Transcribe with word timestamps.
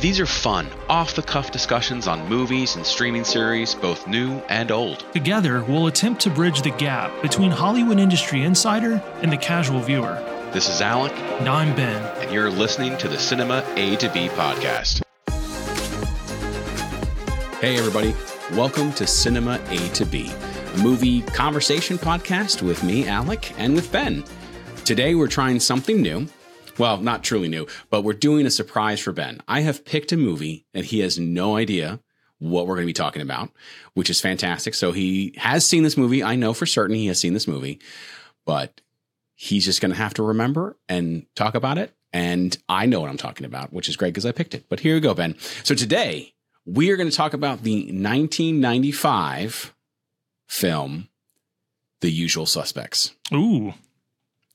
These 0.00 0.20
are 0.20 0.26
fun, 0.26 0.68
off 0.88 1.14
the 1.16 1.22
cuff 1.22 1.50
discussions 1.50 2.06
on 2.06 2.28
movies 2.28 2.76
and 2.76 2.86
streaming 2.86 3.24
series, 3.24 3.74
both 3.74 4.06
new 4.06 4.38
and 4.48 4.70
old. 4.70 5.04
Together, 5.12 5.64
we'll 5.64 5.88
attempt 5.88 6.20
to 6.22 6.30
bridge 6.30 6.62
the 6.62 6.70
gap 6.70 7.10
between 7.20 7.50
Hollywood 7.50 7.98
industry 7.98 8.44
insider 8.44 9.02
and 9.22 9.32
the 9.32 9.36
casual 9.36 9.80
viewer. 9.80 10.14
This 10.52 10.68
is 10.68 10.80
Alec, 10.80 11.12
And 11.40 11.48
I'm 11.48 11.74
Ben. 11.74 12.00
and 12.22 12.32
you're 12.32 12.48
listening 12.50 12.96
to 12.98 13.08
the 13.08 13.18
Cinema 13.18 13.64
A 13.76 13.96
to 13.96 14.08
B 14.10 14.28
podcast. 14.28 15.02
Hey, 17.60 17.76
everybody. 17.76 18.14
Welcome 18.52 18.92
to 18.94 19.06
Cinema 19.06 19.60
A 19.68 19.78
to 19.94 20.06
B, 20.06 20.30
a 20.74 20.78
movie 20.78 21.22
conversation 21.22 21.98
podcast 21.98 22.62
with 22.62 22.84
me, 22.84 23.08
Alec, 23.08 23.52
and 23.58 23.74
with 23.74 23.90
Ben. 23.90 24.22
Today, 24.84 25.16
we're 25.16 25.26
trying 25.26 25.58
something 25.58 26.00
new. 26.00 26.28
Well, 26.78 26.98
not 26.98 27.24
truly 27.24 27.48
new, 27.48 27.66
but 27.90 28.02
we're 28.02 28.12
doing 28.12 28.46
a 28.46 28.50
surprise 28.50 29.00
for 29.00 29.12
Ben. 29.12 29.42
I 29.48 29.60
have 29.60 29.84
picked 29.84 30.12
a 30.12 30.16
movie 30.16 30.66
and 30.72 30.84
he 30.84 31.00
has 31.00 31.18
no 31.18 31.56
idea 31.56 32.00
what 32.38 32.66
we're 32.66 32.76
going 32.76 32.86
to 32.86 32.90
be 32.90 32.92
talking 32.92 33.22
about, 33.22 33.50
which 33.94 34.10
is 34.10 34.20
fantastic. 34.20 34.74
So 34.74 34.92
he 34.92 35.34
has 35.36 35.66
seen 35.66 35.82
this 35.82 35.96
movie. 35.96 36.22
I 36.22 36.36
know 36.36 36.54
for 36.54 36.66
certain 36.66 36.94
he 36.94 37.08
has 37.08 37.18
seen 37.18 37.34
this 37.34 37.48
movie, 37.48 37.80
but 38.46 38.80
he's 39.34 39.64
just 39.64 39.80
going 39.80 39.90
to 39.90 39.98
have 39.98 40.14
to 40.14 40.22
remember 40.22 40.76
and 40.88 41.26
talk 41.34 41.54
about 41.54 41.78
it. 41.78 41.94
And 42.12 42.56
I 42.68 42.86
know 42.86 43.00
what 43.00 43.10
I'm 43.10 43.16
talking 43.16 43.44
about, 43.44 43.72
which 43.72 43.88
is 43.88 43.96
great 43.96 44.10
because 44.14 44.24
I 44.24 44.32
picked 44.32 44.54
it. 44.54 44.66
But 44.68 44.80
here 44.80 44.94
you 44.94 45.00
go, 45.00 45.14
Ben. 45.14 45.36
So 45.64 45.74
today 45.74 46.34
we 46.64 46.90
are 46.90 46.96
going 46.96 47.10
to 47.10 47.16
talk 47.16 47.34
about 47.34 47.62
the 47.62 47.86
1995 47.86 49.74
film, 50.46 51.08
The 52.00 52.10
Usual 52.10 52.46
Suspects. 52.46 53.14
Ooh, 53.32 53.74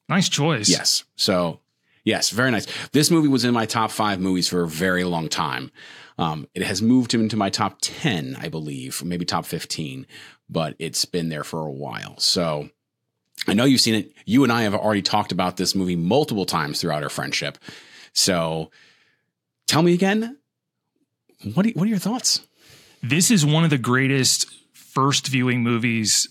nice 0.08 0.30
choice. 0.30 0.70
Yes. 0.70 1.04
So, 1.16 1.60
yes, 2.04 2.30
very 2.30 2.52
nice. 2.52 2.68
This 2.92 3.12
movie 3.12 3.28
was 3.28 3.46
in 3.46 3.54
my 3.54 3.66
top 3.66 3.92
five 3.92 4.20
movies 4.20 4.48
for 4.48 4.64
a 4.64 4.68
very 4.68 5.04
long 5.04 5.30
time. 5.30 5.72
Um, 6.18 6.48
it 6.54 6.62
has 6.62 6.82
moved 6.82 7.14
him 7.14 7.22
into 7.22 7.38
my 7.38 7.50
top 7.50 7.78
10, 7.82 8.38
I 8.40 8.48
believe, 8.48 9.04
maybe 9.04 9.26
top 9.26 9.46
15, 9.46 10.06
but 10.50 10.76
it's 10.78 11.06
been 11.06 11.30
there 11.30 11.44
for 11.44 11.66
a 11.66 11.72
while. 11.72 12.18
So, 12.20 12.70
I 13.48 13.54
know 13.54 13.66
you've 13.66 13.82
seen 13.82 13.96
it. 13.96 14.14
You 14.26 14.44
and 14.44 14.52
I 14.54 14.62
have 14.62 14.76
already 14.76 15.02
talked 15.02 15.32
about 15.32 15.58
this 15.58 15.76
movie 15.76 15.96
multiple 15.96 16.46
times 16.46 16.80
throughout 16.80 17.04
our 17.04 17.10
friendship. 17.10 17.58
So, 18.14 18.70
tell 19.68 19.82
me 19.82 19.94
again, 19.94 20.38
what 21.54 21.66
are, 21.66 21.70
what 21.70 21.86
are 21.86 21.90
your 21.90 21.98
thoughts? 21.98 22.42
This 23.02 23.32
is 23.32 23.46
one 23.46 23.64
of 23.64 23.70
the 23.70 23.78
greatest 23.78 24.48
first 24.72 25.28
viewing 25.28 25.62
movies 25.62 26.30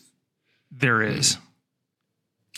there 0.71 1.03
is. 1.03 1.37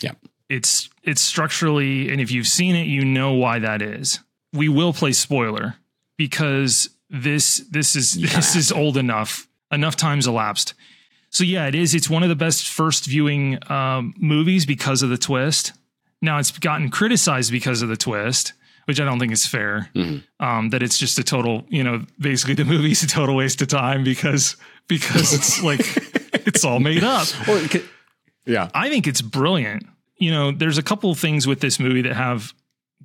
Yeah. 0.01 0.13
It's 0.49 0.89
it's 1.03 1.21
structurally, 1.21 2.09
and 2.11 2.21
if 2.21 2.31
you've 2.31 2.47
seen 2.47 2.75
it, 2.75 2.85
you 2.87 3.03
know 3.05 3.33
why 3.33 3.59
that 3.59 3.81
is. 3.81 4.19
We 4.53 4.69
will 4.69 4.93
play 4.93 5.11
spoiler 5.11 5.75
because 6.17 6.89
this 7.09 7.57
this 7.71 7.95
is 7.95 8.15
You 8.17 8.27
this 8.27 8.55
is 8.55 8.71
old 8.71 8.97
enough. 8.97 9.47
Enough 9.71 9.95
times 9.95 10.27
elapsed. 10.27 10.73
So 11.31 11.43
yeah, 11.43 11.67
it 11.67 11.75
is. 11.75 11.95
It's 11.95 12.09
one 12.09 12.23
of 12.23 12.29
the 12.29 12.35
best 12.35 12.67
first 12.69 13.05
viewing 13.07 13.57
um, 13.71 14.13
movies 14.17 14.65
because 14.65 15.01
of 15.01 15.09
the 15.09 15.17
twist. 15.17 15.73
Now 16.21 16.37
it's 16.37 16.51
gotten 16.57 16.89
criticized 16.89 17.51
because 17.51 17.81
of 17.81 17.89
the 17.89 17.97
twist, 17.97 18.53
which 18.85 19.01
I 19.01 19.05
don't 19.05 19.19
think 19.19 19.33
is 19.33 19.45
fair. 19.45 19.89
Mhm. 19.95 20.23
Um, 20.39 20.69
that 20.69 20.81
it's 20.83 20.97
just 20.97 21.17
a 21.19 21.23
total, 21.23 21.65
you 21.69 21.83
know, 21.83 22.05
basically 22.19 22.53
the 22.53 22.63
movie's 22.73 23.03
a 23.03 23.07
total 23.07 23.35
waste 23.35 23.61
of 23.63 23.67
time 23.67 24.03
because 24.03 24.55
because 24.87 25.33
it's 25.33 25.61
like 25.63 25.81
it's 26.47 26.63
all 26.63 26.79
made 26.79 27.03
up. 27.03 27.27
Well, 27.47 27.57
it 27.57 27.71
could- 27.71 27.89
yeah. 28.45 28.69
I 28.75 28.89
think 28.89 29.07
it's 29.07 29.21
brilliant. 29.21 29.87
You 30.17 30.31
know, 30.31 30.51
there's 30.51 30.77
a 30.77 30.83
couple 30.83 31.11
of 31.11 31.19
things 31.19 31.45
with 31.47 31.59
this 31.59 31.79
movie 31.79 32.01
that 32.03 32.15
have 32.15 32.53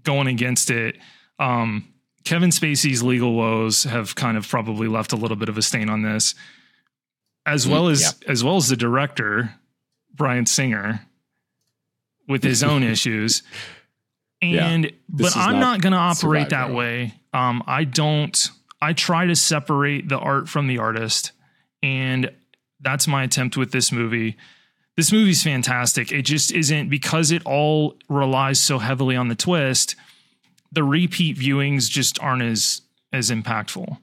going 0.03 0.29
against 0.29 0.71
it. 0.71 0.97
Um, 1.39 1.93
Kevin 2.25 2.51
Spacey's 2.51 3.03
legal 3.03 3.35
woes 3.35 3.85
have 3.85 4.15
kind 4.15 4.37
of 4.37 4.47
probably 4.49 4.87
left 4.89 5.13
a 5.13 5.17
little 5.17 5.37
bit 5.37 5.49
of 5.49 5.57
a 5.59 5.63
stain 5.63 5.89
on 5.89 6.03
this, 6.03 6.35
as 7.47 7.67
well 7.67 7.87
Mm, 7.87 7.93
as 7.93 8.03
yeah. 8.03 8.31
as 8.31 8.45
well 8.45 8.57
as 8.57 8.69
the 8.69 8.77
director 8.77 9.55
Bryan 10.15 10.47
Singer 10.47 11.01
with 12.29 12.43
his 12.45 12.63
own 12.63 12.83
issues. 12.95 13.43
Yeah. 14.43 14.69
And 14.69 14.85
This 15.09 15.35
but 15.35 15.37
I'm 15.37 15.55
not 15.55 15.61
not 15.61 15.81
going 15.83 15.93
to 15.93 15.99
operate 15.99 16.51
that 16.51 16.73
way. 16.73 17.15
Um, 17.33 17.63
I 17.67 17.85
don't. 17.85 18.51
I 18.83 18.93
try 18.95 19.27
to 19.27 19.37
separate 19.37 20.09
the 20.09 20.19
art 20.19 20.49
from 20.49 20.67
the 20.67 20.79
artist, 20.79 21.33
and 21.83 22.31
that's 22.81 23.07
my 23.07 23.25
attempt 23.25 23.57
with 23.57 23.73
this 23.73 23.93
movie. 23.93 24.37
This 25.01 25.13
movie's 25.13 25.43
fantastic. 25.43 26.13
It 26.13 26.27
just 26.27 26.53
isn't 26.53 26.91
because 26.91 27.31
it 27.31 27.41
all 27.47 27.97
relies 28.11 28.61
so 28.61 28.79
heavily 28.79 29.17
on 29.17 29.29
the 29.29 29.35
twist. 29.35 29.97
The 30.73 30.85
repeat 30.85 31.39
viewings 31.39 31.89
just 31.89 32.21
aren't 32.21 32.43
as 32.43 32.83
as 33.11 33.31
impactful, 33.31 33.97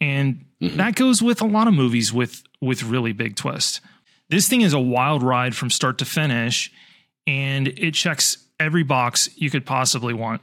and 0.00 0.44
Mhm. 0.62 0.76
that 0.76 0.94
goes 0.94 1.20
with 1.20 1.40
a 1.42 1.44
lot 1.44 1.66
of 1.66 1.74
movies 1.74 2.12
with 2.12 2.44
with 2.60 2.84
really 2.84 3.12
big 3.12 3.34
twists. 3.34 3.80
This 4.28 4.48
thing 4.48 4.60
is 4.60 4.72
a 4.72 4.78
wild 4.78 5.24
ride 5.24 5.56
from 5.56 5.70
start 5.70 5.98
to 5.98 6.04
finish, 6.04 6.70
and 7.26 7.66
it 7.66 7.94
checks 7.94 8.38
every 8.60 8.84
box 8.84 9.28
you 9.34 9.50
could 9.50 9.66
possibly 9.66 10.14
want. 10.14 10.40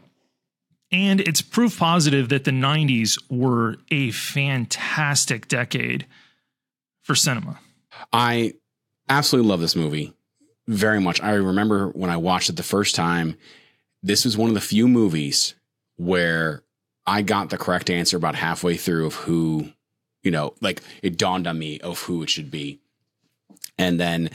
And 0.92 1.22
it's 1.22 1.42
proof 1.42 1.80
positive 1.80 2.28
that 2.28 2.44
the 2.44 2.52
90s 2.52 3.18
were 3.30 3.78
a 3.92 4.12
fantastic 4.12 5.48
decade 5.48 6.06
for 7.02 7.16
cinema. 7.16 7.60
I 8.12 8.56
absolutely 9.10 9.50
love 9.50 9.62
this 9.62 9.76
movie 9.76 10.14
very 10.68 11.00
much. 11.00 11.22
I 11.22 11.34
remember 11.34 11.90
when 11.90 12.10
I 12.10 12.18
watched 12.18 12.50
it 12.50 12.56
the 12.56 12.64
first 12.64 12.96
time, 12.96 13.38
this 14.02 14.26
was 14.26 14.38
one 14.38 14.50
of 14.50 14.56
the 14.56 14.62
few 14.62 14.88
movies 14.88 15.56
where 15.98 16.64
I 17.06 17.22
got 17.22 17.50
the 17.50 17.58
correct 17.58 17.90
answer 17.90 18.18
about 18.18 18.36
halfway 18.36 18.78
through 18.78 19.06
of 19.06 19.16
who, 19.16 19.72
you 20.24 20.32
know, 20.32 20.54
like 20.62 20.82
it 21.02 21.18
dawned 21.18 21.48
on 21.48 21.58
me 21.58 21.80
of 21.80 22.00
who 22.02 22.24
it 22.24 22.30
should 22.30 22.50
be. 22.50 22.80
And 23.78 24.00
then 24.00 24.30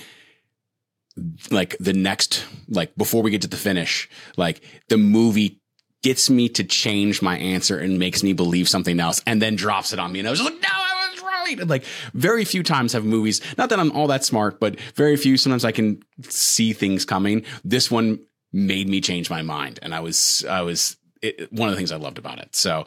like 1.50 1.76
the 1.78 1.92
next 1.92 2.44
like 2.68 2.94
before 2.96 3.22
we 3.22 3.30
get 3.30 3.42
to 3.42 3.48
the 3.48 3.56
finish, 3.56 4.08
like 4.36 4.62
the 4.88 4.98
movie 4.98 5.60
gets 6.02 6.30
me 6.30 6.48
to 6.48 6.64
change 6.64 7.20
my 7.20 7.36
answer 7.38 7.78
and 7.78 7.98
makes 7.98 8.22
me 8.22 8.32
believe 8.32 8.68
something 8.68 9.00
else 9.00 9.20
and 9.26 9.42
then 9.42 9.54
drops 9.54 9.92
it 9.92 9.98
on 9.98 10.10
me 10.12 10.18
and 10.18 10.28
I 10.28 10.30
was 10.30 10.40
just 10.40 10.50
like, 10.50 10.62
no, 10.62 10.68
I 10.70 10.99
And 11.58 11.68
like 11.68 11.84
very 12.14 12.44
few 12.44 12.62
times 12.62 12.92
have 12.92 13.04
movies, 13.04 13.40
not 13.58 13.70
that 13.70 13.80
I'm 13.80 13.90
all 13.92 14.06
that 14.08 14.24
smart, 14.24 14.60
but 14.60 14.78
very 14.94 15.16
few, 15.16 15.36
sometimes 15.36 15.64
I 15.64 15.72
can 15.72 16.02
see 16.22 16.72
things 16.72 17.04
coming. 17.04 17.44
This 17.64 17.90
one 17.90 18.20
made 18.52 18.88
me 18.88 19.00
change 19.00 19.30
my 19.30 19.42
mind. 19.42 19.78
And 19.82 19.94
I 19.94 20.00
was, 20.00 20.44
I 20.48 20.62
was, 20.62 20.96
it, 21.22 21.52
one 21.52 21.68
of 21.68 21.74
the 21.74 21.76
things 21.76 21.92
I 21.92 21.96
loved 21.96 22.18
about 22.18 22.38
it. 22.38 22.56
So, 22.56 22.86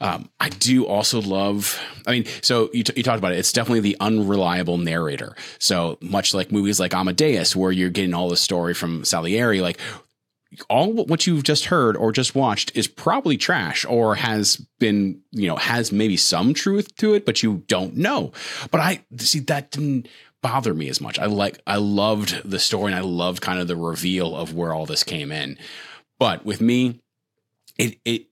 um, 0.00 0.28
I 0.38 0.50
do 0.50 0.86
also 0.86 1.20
love, 1.20 1.80
I 2.06 2.12
mean, 2.12 2.26
so 2.40 2.70
you, 2.72 2.84
t- 2.84 2.92
you 2.96 3.02
talked 3.02 3.18
about 3.18 3.32
it. 3.32 3.38
It's 3.38 3.52
definitely 3.52 3.80
the 3.80 3.96
unreliable 3.98 4.78
narrator. 4.78 5.34
So 5.58 5.98
much 6.00 6.32
like 6.32 6.52
movies 6.52 6.78
like 6.78 6.94
Amadeus, 6.94 7.56
where 7.56 7.72
you're 7.72 7.90
getting 7.90 8.14
all 8.14 8.28
the 8.28 8.36
story 8.36 8.74
from 8.74 9.04
Salieri, 9.04 9.60
like 9.60 9.78
all 10.68 10.92
what 10.92 11.26
you've 11.26 11.44
just 11.44 11.66
heard 11.66 11.96
or 11.96 12.12
just 12.12 12.34
watched 12.34 12.72
is 12.74 12.86
probably 12.86 13.36
trash 13.36 13.84
or 13.84 14.14
has 14.16 14.56
been, 14.78 15.20
you 15.30 15.48
know, 15.48 15.56
has 15.56 15.92
maybe 15.92 16.16
some 16.16 16.54
truth 16.54 16.94
to 16.96 17.14
it, 17.14 17.24
but 17.24 17.42
you 17.42 17.64
don't 17.68 17.96
know. 17.96 18.32
But 18.70 18.80
I 18.80 19.04
see 19.18 19.40
that 19.40 19.70
didn't 19.70 20.08
bother 20.42 20.74
me 20.74 20.88
as 20.88 21.00
much. 21.00 21.18
I 21.18 21.26
like, 21.26 21.60
I 21.66 21.76
loved 21.76 22.42
the 22.48 22.58
story 22.58 22.92
and 22.92 22.98
I 22.98 23.02
loved 23.02 23.40
kind 23.40 23.60
of 23.60 23.68
the 23.68 23.76
reveal 23.76 24.36
of 24.36 24.54
where 24.54 24.74
all 24.74 24.86
this 24.86 25.04
came 25.04 25.32
in. 25.32 25.58
But 26.18 26.44
with 26.44 26.60
me, 26.60 27.00
it, 27.78 27.98
it, 28.04 28.26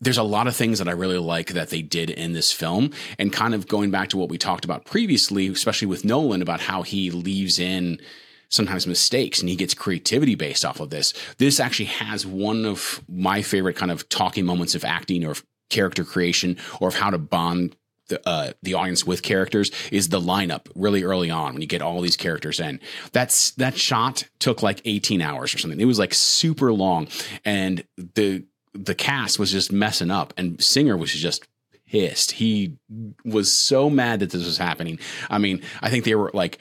there's 0.00 0.18
a 0.18 0.22
lot 0.22 0.46
of 0.46 0.56
things 0.56 0.78
that 0.78 0.88
I 0.88 0.92
really 0.92 1.18
like 1.18 1.48
that 1.48 1.68
they 1.68 1.82
did 1.82 2.08
in 2.08 2.32
this 2.32 2.52
film. 2.52 2.90
And 3.18 3.32
kind 3.32 3.54
of 3.54 3.68
going 3.68 3.90
back 3.90 4.08
to 4.10 4.16
what 4.16 4.30
we 4.30 4.38
talked 4.38 4.64
about 4.64 4.86
previously, 4.86 5.48
especially 5.48 5.88
with 5.88 6.04
Nolan 6.04 6.40
about 6.40 6.60
how 6.60 6.82
he 6.82 7.10
leaves 7.10 7.58
in 7.58 8.00
sometimes 8.50 8.86
mistakes 8.86 9.40
and 9.40 9.48
he 9.48 9.56
gets 9.56 9.74
creativity 9.74 10.34
based 10.34 10.64
off 10.64 10.80
of 10.80 10.90
this. 10.90 11.14
This 11.38 11.58
actually 11.58 11.86
has 11.86 12.26
one 12.26 12.66
of 12.66 13.00
my 13.08 13.42
favorite 13.42 13.76
kind 13.76 13.90
of 13.90 14.08
talking 14.08 14.44
moments 14.44 14.74
of 14.74 14.84
acting 14.84 15.24
or 15.24 15.30
of 15.30 15.44
character 15.70 16.04
creation 16.04 16.56
or 16.80 16.88
of 16.88 16.94
how 16.94 17.10
to 17.10 17.18
bond 17.18 17.76
the, 18.08 18.28
uh, 18.28 18.52
the 18.62 18.74
audience 18.74 19.06
with 19.06 19.22
characters 19.22 19.70
is 19.90 20.08
the 20.08 20.20
lineup 20.20 20.66
really 20.74 21.04
early 21.04 21.30
on 21.30 21.52
when 21.52 21.62
you 21.62 21.68
get 21.68 21.80
all 21.80 22.00
these 22.00 22.16
characters 22.16 22.60
in. 22.60 22.80
That's 23.12 23.52
that 23.52 23.78
shot 23.78 24.24
took 24.40 24.62
like 24.62 24.82
18 24.84 25.22
hours 25.22 25.54
or 25.54 25.58
something. 25.58 25.80
It 25.80 25.86
was 25.86 25.98
like 25.98 26.12
super 26.12 26.72
long 26.72 27.06
and 27.44 27.84
the 27.96 28.44
the 28.74 28.94
cast 28.94 29.38
was 29.38 29.52
just 29.52 29.72
messing 29.72 30.10
up 30.10 30.34
and 30.36 30.62
Singer 30.62 30.96
was 30.96 31.12
just 31.12 31.46
pissed. 31.86 32.32
He 32.32 32.76
was 33.24 33.52
so 33.52 33.88
mad 33.88 34.20
that 34.20 34.30
this 34.30 34.44
was 34.44 34.58
happening. 34.58 34.98
I 35.28 35.38
mean, 35.38 35.62
I 35.80 35.90
think 35.90 36.04
they 36.04 36.14
were 36.14 36.30
like 36.34 36.58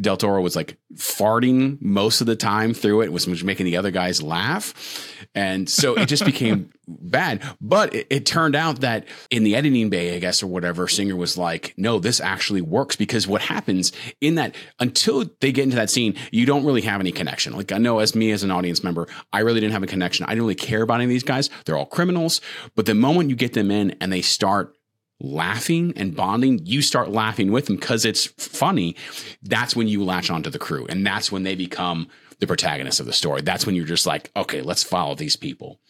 Del 0.00 0.16
Toro 0.16 0.40
was 0.40 0.54
like 0.54 0.78
farting 0.94 1.80
most 1.80 2.20
of 2.20 2.26
the 2.26 2.36
time 2.36 2.72
through 2.74 3.02
it, 3.02 3.12
was 3.12 3.26
was 3.26 3.42
making 3.42 3.66
the 3.66 3.76
other 3.76 3.90
guys 3.90 4.22
laugh, 4.22 5.16
and 5.34 5.68
so 5.68 5.94
it 5.94 6.06
just 6.06 6.24
became 6.24 6.70
bad. 6.88 7.42
But 7.60 7.94
it, 7.94 8.06
it, 8.10 8.26
turned 8.26 8.54
out 8.54 8.80
that 8.80 9.06
in 9.30 9.42
the 9.42 9.56
editing 9.56 9.90
bay, 9.90 10.14
I 10.14 10.18
guess, 10.20 10.42
or 10.42 10.46
whatever, 10.46 10.86
Singer 10.88 11.16
was 11.16 11.36
like, 11.36 11.74
no, 11.76 11.98
this 11.98 12.20
actually 12.20 12.60
works 12.60 12.96
because 12.96 13.26
what 13.26 13.42
happens 13.42 13.92
in 14.20 14.36
that 14.36 14.54
until 14.78 15.24
they 15.40 15.52
get 15.52 15.64
into 15.64 15.76
that 15.76 15.90
scene, 15.90 16.14
you 16.30 16.46
don't 16.46 16.64
really 16.64 16.82
have 16.82 17.00
any 17.00 17.12
connection. 17.12 17.54
Like 17.54 17.72
I 17.72 17.78
know 17.78 17.98
as 17.98 18.14
me 18.14 18.30
as 18.30 18.42
an 18.42 18.50
audience 18.50 18.84
member, 18.84 19.08
I 19.32 19.40
really 19.40 19.60
didn't 19.60 19.72
have 19.72 19.82
a 19.82 19.88
connection. 19.88 20.26
I 20.26 20.30
didn't 20.30 20.42
really 20.42 20.54
care 20.54 20.82
about 20.82 20.96
any 20.96 21.04
of 21.04 21.10
these 21.10 21.24
guys. 21.24 21.50
They're 21.64 21.76
all 21.76 21.86
criminals. 21.86 22.40
But 22.74 22.86
the 22.86 22.94
moment 22.94 23.30
you 23.30 23.36
get 23.36 23.54
them 23.54 23.70
in 23.70 23.96
and 24.00 24.12
they 24.12 24.22
start 24.22 24.75
laughing 25.20 25.92
and 25.96 26.14
bonding, 26.14 26.64
you 26.64 26.82
start 26.82 27.10
laughing 27.10 27.50
with 27.50 27.66
them 27.66 27.76
because 27.76 28.04
it's 28.04 28.26
funny. 28.26 28.96
That's 29.42 29.74
when 29.74 29.88
you 29.88 30.04
latch 30.04 30.30
onto 30.30 30.50
the 30.50 30.58
crew. 30.58 30.86
And 30.88 31.06
that's 31.06 31.32
when 31.32 31.42
they 31.42 31.54
become 31.54 32.08
the 32.38 32.46
protagonist 32.46 33.00
of 33.00 33.06
the 33.06 33.12
story. 33.12 33.40
That's 33.42 33.64
when 33.64 33.74
you're 33.74 33.86
just 33.86 34.06
like, 34.06 34.30
okay, 34.36 34.60
let's 34.60 34.82
follow 34.82 35.14
these 35.14 35.36
people. 35.36 35.80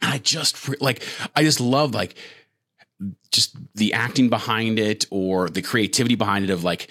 And 0.00 0.12
I 0.12 0.18
just 0.18 0.80
like 0.80 1.02
I 1.34 1.42
just 1.42 1.60
love 1.60 1.94
like 1.94 2.16
just 3.32 3.56
the 3.74 3.92
acting 3.92 4.28
behind 4.28 4.78
it 4.78 5.06
or 5.10 5.48
the 5.48 5.62
creativity 5.62 6.14
behind 6.14 6.44
it 6.44 6.50
of 6.50 6.62
like 6.62 6.88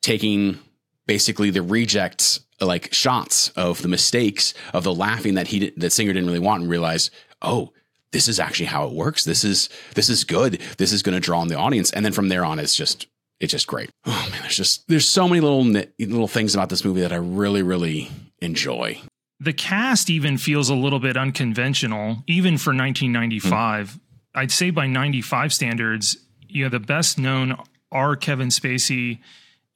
taking 0.00 0.58
basically 1.06 1.50
the 1.50 1.62
rejects 1.62 2.40
like 2.60 2.92
shots 2.92 3.50
of 3.50 3.82
the 3.82 3.88
mistakes 3.88 4.54
of 4.72 4.82
the 4.82 4.94
laughing 4.94 5.34
that 5.34 5.48
he 5.48 5.70
that 5.76 5.90
singer 5.90 6.12
didn't 6.12 6.26
really 6.26 6.38
want 6.38 6.62
and 6.62 6.70
realize 6.70 7.10
oh 7.42 7.72
this 8.12 8.28
is 8.28 8.40
actually 8.40 8.66
how 8.66 8.86
it 8.86 8.92
works 8.92 9.24
this 9.24 9.44
is 9.44 9.68
this 9.94 10.08
is 10.08 10.24
good 10.24 10.60
this 10.78 10.92
is 10.92 11.02
going 11.02 11.14
to 11.14 11.20
draw 11.20 11.42
in 11.42 11.48
the 11.48 11.56
audience 11.56 11.90
and 11.92 12.04
then 12.04 12.12
from 12.12 12.28
there 12.28 12.44
on 12.44 12.58
it's 12.58 12.74
just 12.74 13.06
it's 13.40 13.52
just 13.52 13.66
great 13.66 13.90
oh 14.06 14.28
man 14.30 14.40
there's 14.42 14.56
just 14.56 14.86
there's 14.88 15.08
so 15.08 15.28
many 15.28 15.40
little 15.40 15.64
little 15.64 16.28
things 16.28 16.54
about 16.54 16.68
this 16.68 16.84
movie 16.84 17.00
that 17.00 17.12
I 17.12 17.16
really 17.16 17.62
really 17.62 18.10
enjoy 18.40 19.00
the 19.40 19.52
cast 19.52 20.08
even 20.08 20.38
feels 20.38 20.70
a 20.70 20.74
little 20.74 20.98
bit 20.98 21.16
unconventional, 21.16 22.22
even 22.26 22.56
for 22.58 22.70
1995. 22.70 23.90
Mm. 23.90 24.00
I'd 24.34 24.52
say 24.52 24.70
by 24.70 24.86
95 24.86 25.52
standards, 25.52 26.16
you 26.48 26.64
know, 26.64 26.70
the 26.70 26.80
best 26.80 27.18
known 27.18 27.56
are 27.92 28.16
Kevin 28.16 28.48
Spacey 28.48 29.18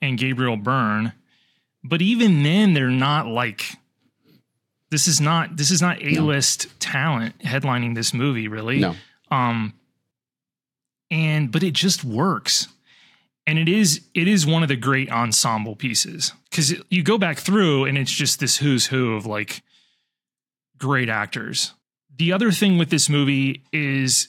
and 0.01 0.19
Gabriel 0.19 0.57
Byrne. 0.57 1.13
But 1.83 2.03
even 2.03 2.43
then, 2.43 2.75
they're 2.75 2.89
not 2.89 3.27
like 3.27 3.77
this 4.91 5.07
is 5.07 5.21
not 5.21 5.57
this 5.57 5.71
is 5.71 5.81
not 5.81 6.03
A-list 6.03 6.67
no. 6.67 6.73
talent 6.79 7.39
headlining 7.39 7.95
this 7.95 8.13
movie, 8.13 8.49
really. 8.49 8.81
No. 8.81 8.97
Um 9.31 9.75
and 11.11 11.51
but 11.51 11.63
it 11.63 11.75
just 11.75 12.05
works 12.05 12.69
and 13.47 13.59
it 13.59 13.69
is 13.69 14.03
it 14.15 14.29
is 14.29 14.47
one 14.47 14.63
of 14.63 14.69
the 14.69 14.77
great 14.77 15.11
ensemble 15.11 15.75
pieces 15.77 16.33
because 16.51 16.75
you 16.89 17.03
go 17.03 17.19
back 17.19 17.39
through 17.39 17.85
and 17.85 17.99
it's 17.99 18.13
just 18.13 18.41
this 18.41 18.59
who's 18.59 18.87
who 18.87 19.15
of 19.15 19.27
like 19.27 19.63
great 20.79 21.09
actors. 21.09 21.73
The 22.17 22.33
other 22.33 22.51
thing 22.51 22.79
with 22.79 22.91
this 22.91 23.09
movie 23.09 23.65
is 23.73 24.29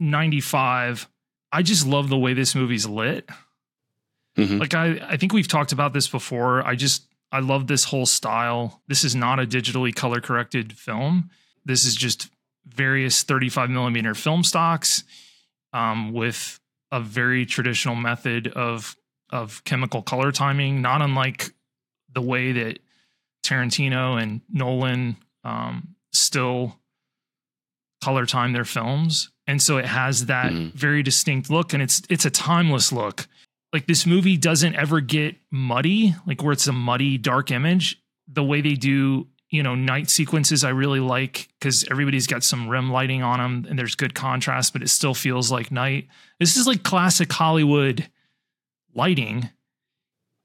95. 0.00 1.08
I 1.52 1.62
just 1.62 1.86
love 1.86 2.08
the 2.08 2.18
way 2.18 2.34
this 2.34 2.54
movie's 2.54 2.86
lit. 2.86 3.28
Mm-hmm. 4.36 4.58
Like 4.58 4.74
I 4.74 5.00
I 5.08 5.16
think 5.16 5.32
we've 5.32 5.48
talked 5.48 5.72
about 5.72 5.92
this 5.92 6.08
before. 6.08 6.64
I 6.66 6.74
just 6.74 7.04
I 7.36 7.40
love 7.40 7.66
this 7.66 7.84
whole 7.84 8.06
style. 8.06 8.80
This 8.88 9.04
is 9.04 9.14
not 9.14 9.38
a 9.38 9.44
digitally 9.44 9.94
color 9.94 10.22
corrected 10.22 10.72
film. 10.72 11.28
This 11.66 11.84
is 11.84 11.94
just 11.94 12.30
various 12.64 13.24
35 13.24 13.68
millimeter 13.68 14.14
film 14.14 14.42
stocks 14.42 15.04
um, 15.74 16.14
with 16.14 16.58
a 16.90 16.98
very 16.98 17.44
traditional 17.44 17.94
method 17.94 18.48
of 18.48 18.96
of 19.28 19.62
chemical 19.64 20.00
color 20.00 20.32
timing, 20.32 20.80
not 20.80 21.02
unlike 21.02 21.50
the 22.14 22.22
way 22.22 22.52
that 22.52 22.78
Tarantino 23.44 24.18
and 24.18 24.40
Nolan 24.50 25.18
um, 25.44 25.94
still 26.14 26.80
color 28.02 28.24
time 28.24 28.54
their 28.54 28.64
films, 28.64 29.30
and 29.46 29.60
so 29.60 29.76
it 29.76 29.84
has 29.84 30.24
that 30.26 30.52
mm-hmm. 30.52 30.74
very 30.74 31.02
distinct 31.02 31.50
look, 31.50 31.74
and 31.74 31.82
it's 31.82 32.00
it's 32.08 32.24
a 32.24 32.30
timeless 32.30 32.92
look. 32.92 33.28
Like 33.76 33.86
this 33.86 34.06
movie 34.06 34.38
doesn't 34.38 34.74
ever 34.74 35.02
get 35.02 35.36
muddy, 35.50 36.14
like 36.26 36.42
where 36.42 36.52
it's 36.52 36.66
a 36.66 36.72
muddy 36.72 37.18
dark 37.18 37.50
image. 37.50 38.00
The 38.26 38.42
way 38.42 38.62
they 38.62 38.72
do 38.72 39.26
you 39.50 39.62
know 39.62 39.74
night 39.74 40.08
sequences 40.08 40.64
i 40.64 40.70
really 40.70 40.98
like 40.98 41.48
because 41.60 41.84
everybody's 41.90 42.26
got 42.26 42.42
some 42.42 42.68
rim 42.68 42.90
lighting 42.90 43.22
on 43.22 43.38
them 43.38 43.66
and 43.68 43.78
there's 43.78 43.94
good 43.94 44.12
contrast 44.14 44.72
but 44.72 44.82
it 44.82 44.88
still 44.88 45.14
feels 45.14 45.52
like 45.52 45.70
night 45.70 46.08
this 46.40 46.56
is 46.56 46.66
like 46.66 46.82
classic 46.82 47.30
hollywood 47.30 48.08
lighting 48.94 49.48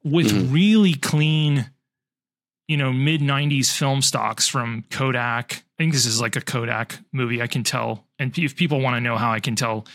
with 0.04 0.28
mm-hmm. 0.28 0.54
really 0.54 0.94
clean 0.94 1.72
you 2.68 2.78
know 2.78 2.94
mid 2.94 3.22
90s 3.22 3.76
film 3.76 4.04
stocks 4.04 4.48
from 4.48 4.84
kodak 4.92 5.54
i 5.54 5.78
think 5.80 5.94
this 5.94 6.06
is 6.06 6.22
like 6.22 6.36
a 6.36 6.42
kodak 6.42 7.00
movie 7.12 7.42
i 7.42 7.48
can 7.48 7.64
tell 7.64 8.06
and 8.20 8.38
if 8.38 8.56
people 8.56 8.82
want 8.82 8.96
to 8.96 9.02
know 9.02 9.18
how 9.18 9.32
i 9.32 9.40
can 9.40 9.56
tell 9.56 9.88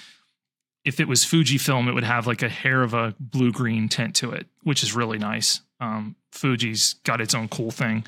if 0.87 1.01
it 1.01 1.09
was 1.09 1.25
fujifilm 1.25 1.89
it 1.89 1.93
would 1.93 2.05
have 2.05 2.27
like 2.27 2.43
a 2.43 2.49
hair 2.49 2.83
of 2.83 2.95
a 2.95 3.15
blue 3.21 3.53
green 3.53 3.89
tint 3.89 4.15
to 4.15 4.31
it 4.31 4.47
which 4.63 4.83
is 4.83 4.95
really 4.95 5.19
nice 5.19 5.61
um, 5.81 6.17
fuji's 6.33 6.95
got 7.05 7.21
its 7.21 7.35
own 7.35 7.49
cool 7.49 7.71
thing 7.71 8.05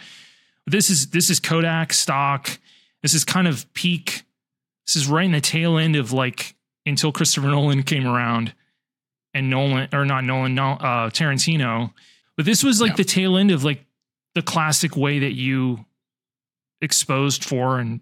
this 0.69 0.91
is 0.91 1.09
this 1.09 1.31
is 1.31 1.41
Kodak 1.41 1.93
stock. 1.93 2.59
This 3.03 3.15
is 3.15 3.25
kind 3.25 3.49
of 3.49 3.73
peak. 3.73 4.25
This 4.87 4.97
is 4.97 5.09
right 5.09 5.25
in 5.25 5.33
the 5.33 5.41
tail 5.41 5.79
end 5.79 5.97
of 5.97 6.13
like 6.13 6.55
until 6.85 7.13
Christopher 7.13 7.49
Nolan 7.49 7.83
came 7.83 8.07
around 8.07 8.53
and 9.35 9.51
Nolan 9.51 9.89
or 9.93 10.05
not 10.05 10.25
Nolan, 10.25 10.55
no, 10.55 10.73
uh, 10.73 11.11
Tarantino. 11.11 11.93
But 12.37 12.47
this 12.47 12.63
was 12.63 12.81
like 12.81 12.91
yeah. 12.91 12.97
the 12.97 13.05
tail 13.05 13.37
end 13.37 13.51
of 13.51 13.65
like 13.65 13.85
the 14.35 14.43
classic 14.43 14.97
way 14.97 15.19
that 15.21 15.33
you 15.33 15.85
exposed 16.81 17.45
for 17.45 17.79
and 17.79 18.01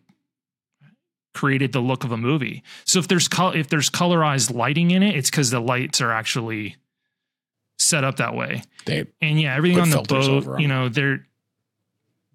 created 1.37 1.73
the 1.73 1.81
look 1.81 2.03
of 2.03 2.11
a 2.11 2.17
movie. 2.17 2.63
So 2.85 2.99
if 2.99 3.07
there's 3.07 3.29
col- 3.29 3.55
if 3.55 3.69
there's 3.69 3.91
colorized 3.91 4.53
lighting 4.53 4.91
in 4.91 5.03
it, 5.03 5.15
it's 5.15 5.31
because 5.31 5.51
the 5.51 5.61
lights 5.61 6.01
are 6.01 6.11
actually 6.11 6.77
set 7.79 8.03
up 8.03 8.17
that 8.17 8.35
way. 8.35 8.63
They 8.87 9.07
and 9.21 9.41
yeah, 9.41 9.55
everything 9.55 9.81
on 9.81 9.91
the 9.91 10.03
boat, 10.03 10.59
you 10.59 10.67
know, 10.67 10.89
they're 10.89 11.27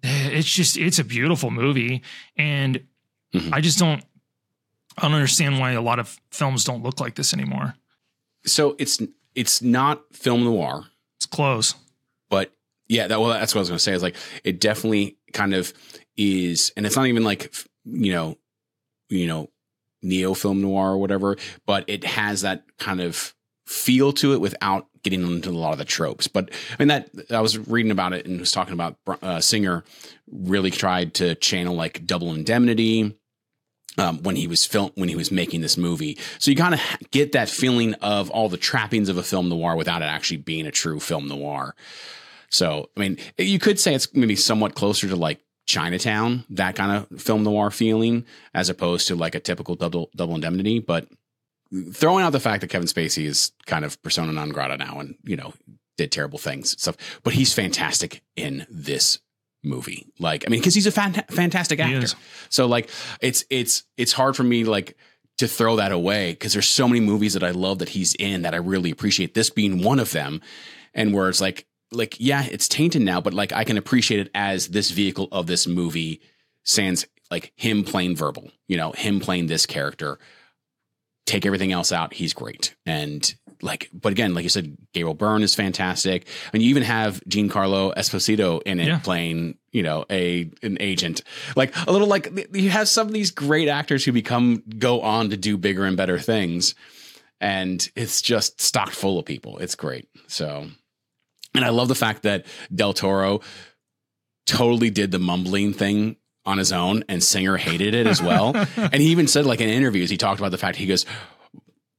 it's 0.02 0.48
just 0.48 0.76
it's 0.76 0.98
a 0.98 1.04
beautiful 1.04 1.50
movie 1.50 2.02
and 2.36 2.82
mm-hmm. 3.32 3.54
i 3.54 3.60
just 3.60 3.78
don't 3.78 4.04
i 4.98 5.02
don't 5.02 5.14
understand 5.14 5.58
why 5.58 5.72
a 5.72 5.80
lot 5.80 5.98
of 5.98 6.18
films 6.30 6.64
don't 6.64 6.82
look 6.82 7.00
like 7.00 7.14
this 7.14 7.32
anymore 7.32 7.74
so 8.44 8.74
it's 8.78 9.00
it's 9.34 9.62
not 9.62 10.02
film 10.12 10.44
noir 10.44 10.86
it's 11.16 11.26
close 11.26 11.74
but 12.28 12.52
yeah 12.88 13.06
that 13.06 13.20
well 13.20 13.30
that's 13.30 13.54
what 13.54 13.60
i 13.60 13.62
was 13.62 13.68
going 13.68 13.76
to 13.76 13.82
say 13.82 13.92
is 13.92 14.02
like 14.02 14.16
it 14.44 14.60
definitely 14.60 15.16
kind 15.32 15.54
of 15.54 15.72
is 16.16 16.72
and 16.76 16.84
it's 16.84 16.96
not 16.96 17.06
even 17.06 17.22
like 17.22 17.54
you 17.84 18.12
know 18.12 18.36
you 19.12 19.26
know 19.26 19.48
neo 20.02 20.34
film 20.34 20.60
noir 20.60 20.92
or 20.92 20.98
whatever 20.98 21.36
but 21.66 21.84
it 21.86 22.04
has 22.04 22.40
that 22.40 22.64
kind 22.78 23.00
of 23.00 23.34
feel 23.66 24.12
to 24.12 24.32
it 24.32 24.40
without 24.40 24.88
getting 25.02 25.22
into 25.22 25.50
a 25.50 25.52
lot 25.52 25.72
of 25.72 25.78
the 25.78 25.84
tropes. 25.84 26.28
But 26.28 26.50
I 26.72 26.76
mean, 26.78 26.88
that 26.88 27.10
I 27.30 27.40
was 27.40 27.58
reading 27.58 27.90
about 27.90 28.12
it 28.12 28.26
and 28.26 28.38
was 28.38 28.52
talking 28.52 28.74
about 28.74 28.96
uh, 29.22 29.40
Singer 29.40 29.84
really 30.30 30.70
tried 30.70 31.14
to 31.14 31.34
channel 31.36 31.74
like 31.74 32.06
Double 32.06 32.32
Indemnity. 32.32 33.16
Um, 33.98 34.22
when 34.22 34.36
he 34.36 34.46
was 34.46 34.64
film 34.64 34.90
when 34.94 35.10
he 35.10 35.16
was 35.16 35.30
making 35.30 35.60
this 35.60 35.76
movie, 35.76 36.16
so 36.38 36.50
you 36.50 36.56
kind 36.56 36.72
of 36.72 36.80
get 37.10 37.32
that 37.32 37.50
feeling 37.50 37.92
of 37.94 38.30
all 38.30 38.48
the 38.48 38.56
trappings 38.56 39.10
of 39.10 39.18
a 39.18 39.22
film 39.22 39.50
noir 39.50 39.76
without 39.76 40.00
it 40.00 40.06
actually 40.06 40.38
being 40.38 40.66
a 40.66 40.70
true 40.70 40.98
film 40.98 41.28
noir. 41.28 41.74
So, 42.48 42.88
I 42.96 43.00
mean, 43.00 43.18
you 43.36 43.58
could 43.58 43.78
say 43.78 43.94
it's 43.94 44.08
maybe 44.14 44.34
somewhat 44.34 44.74
closer 44.74 45.08
to 45.08 45.16
like 45.16 45.40
Chinatown, 45.66 46.44
that 46.50 46.74
kind 46.74 47.06
of 47.10 47.20
film 47.20 47.44
noir 47.44 47.70
feeling, 47.70 48.24
as 48.54 48.68
opposed 48.68 49.08
to 49.08 49.14
like 49.14 49.34
a 49.34 49.40
typical 49.40 49.74
double 49.74 50.10
double 50.14 50.34
indemnity. 50.34 50.80
But 50.80 51.08
throwing 51.92 52.24
out 52.24 52.32
the 52.32 52.40
fact 52.40 52.60
that 52.60 52.68
Kevin 52.68 52.88
Spacey 52.88 53.24
is 53.24 53.52
kind 53.66 53.84
of 53.84 54.00
persona 54.02 54.32
non 54.32 54.50
grata 54.50 54.76
now 54.76 55.00
and, 55.00 55.16
you 55.24 55.36
know, 55.36 55.54
did 55.96 56.12
terrible 56.12 56.38
things 56.38 56.80
stuff, 56.80 56.96
but 57.22 57.32
he's 57.32 57.54
fantastic 57.54 58.22
in 58.36 58.66
this 58.70 59.18
movie. 59.62 60.06
Like, 60.18 60.44
I 60.46 60.50
mean, 60.50 60.62
cause 60.62 60.74
he's 60.74 60.86
a 60.86 60.92
fan- 60.92 61.24
fantastic 61.30 61.80
actor. 61.80 62.16
So 62.48 62.66
like, 62.66 62.90
it's, 63.20 63.44
it's, 63.50 63.84
it's 63.96 64.12
hard 64.12 64.36
for 64.36 64.42
me 64.42 64.64
like 64.64 64.96
to 65.38 65.48
throw 65.48 65.76
that 65.76 65.92
away 65.92 66.32
because 66.32 66.52
there's 66.52 66.68
so 66.68 66.88
many 66.88 67.00
movies 67.00 67.34
that 67.34 67.42
I 67.42 67.50
love 67.50 67.78
that 67.78 67.90
he's 67.90 68.14
in 68.14 68.42
that 68.42 68.54
I 68.54 68.58
really 68.58 68.90
appreciate 68.90 69.34
this 69.34 69.50
being 69.50 69.82
one 69.82 69.98
of 69.98 70.12
them. 70.12 70.40
And 70.94 71.14
where 71.14 71.28
it's 71.28 71.40
like, 71.40 71.66
like, 71.92 72.16
yeah, 72.18 72.46
it's 72.50 72.68
tainted 72.68 73.02
now, 73.02 73.20
but 73.20 73.34
like 73.34 73.52
I 73.52 73.64
can 73.64 73.78
appreciate 73.78 74.20
it 74.20 74.30
as 74.34 74.68
this 74.68 74.90
vehicle 74.90 75.28
of 75.32 75.46
this 75.46 75.66
movie 75.66 76.20
sans 76.64 77.06
like 77.30 77.52
him 77.56 77.84
playing 77.84 78.16
verbal, 78.16 78.50
you 78.68 78.76
know, 78.76 78.92
him 78.92 79.20
playing 79.20 79.46
this 79.46 79.66
character 79.66 80.18
take 81.26 81.46
everything 81.46 81.72
else 81.72 81.92
out, 81.92 82.14
he's 82.14 82.32
great. 82.32 82.74
And 82.84 83.34
like, 83.60 83.88
but 83.92 84.12
again, 84.12 84.34
like 84.34 84.42
you 84.42 84.48
said, 84.48 84.76
Gabriel 84.92 85.14
Byrne 85.14 85.42
is 85.42 85.54
fantastic. 85.54 86.26
And 86.52 86.62
you 86.62 86.70
even 86.70 86.82
have 86.82 87.20
Giancarlo 87.28 87.94
Esposito 87.94 88.60
in 88.62 88.80
it 88.80 88.88
yeah. 88.88 88.98
playing, 88.98 89.58
you 89.70 89.82
know, 89.82 90.04
a 90.10 90.50
an 90.62 90.78
agent. 90.80 91.22
Like 91.54 91.74
a 91.86 91.92
little 91.92 92.08
like 92.08 92.50
you 92.52 92.70
have 92.70 92.88
some 92.88 93.06
of 93.06 93.12
these 93.12 93.30
great 93.30 93.68
actors 93.68 94.04
who 94.04 94.12
become 94.12 94.62
go 94.78 95.00
on 95.00 95.30
to 95.30 95.36
do 95.36 95.56
bigger 95.56 95.84
and 95.84 95.96
better 95.96 96.18
things. 96.18 96.74
And 97.40 97.88
it's 97.96 98.22
just 98.22 98.60
stocked 98.60 98.94
full 98.94 99.18
of 99.18 99.24
people. 99.24 99.58
It's 99.58 99.74
great. 99.74 100.08
So 100.26 100.68
and 101.54 101.64
I 101.64 101.70
love 101.70 101.88
the 101.88 101.94
fact 101.94 102.22
that 102.22 102.46
Del 102.74 102.92
Toro 102.92 103.40
totally 104.46 104.90
did 104.90 105.10
the 105.10 105.18
mumbling 105.18 105.72
thing 105.72 106.16
on 106.44 106.58
his 106.58 106.72
own, 106.72 107.04
and 107.08 107.22
Singer 107.22 107.56
hated 107.56 107.94
it 107.94 108.06
as 108.06 108.20
well. 108.20 108.56
and 108.76 108.94
he 108.94 109.08
even 109.08 109.28
said, 109.28 109.46
like 109.46 109.60
in 109.60 109.68
interviews, 109.68 110.10
he 110.10 110.16
talked 110.16 110.40
about 110.40 110.50
the 110.50 110.58
fact 110.58 110.76
he 110.76 110.86
goes, 110.86 111.06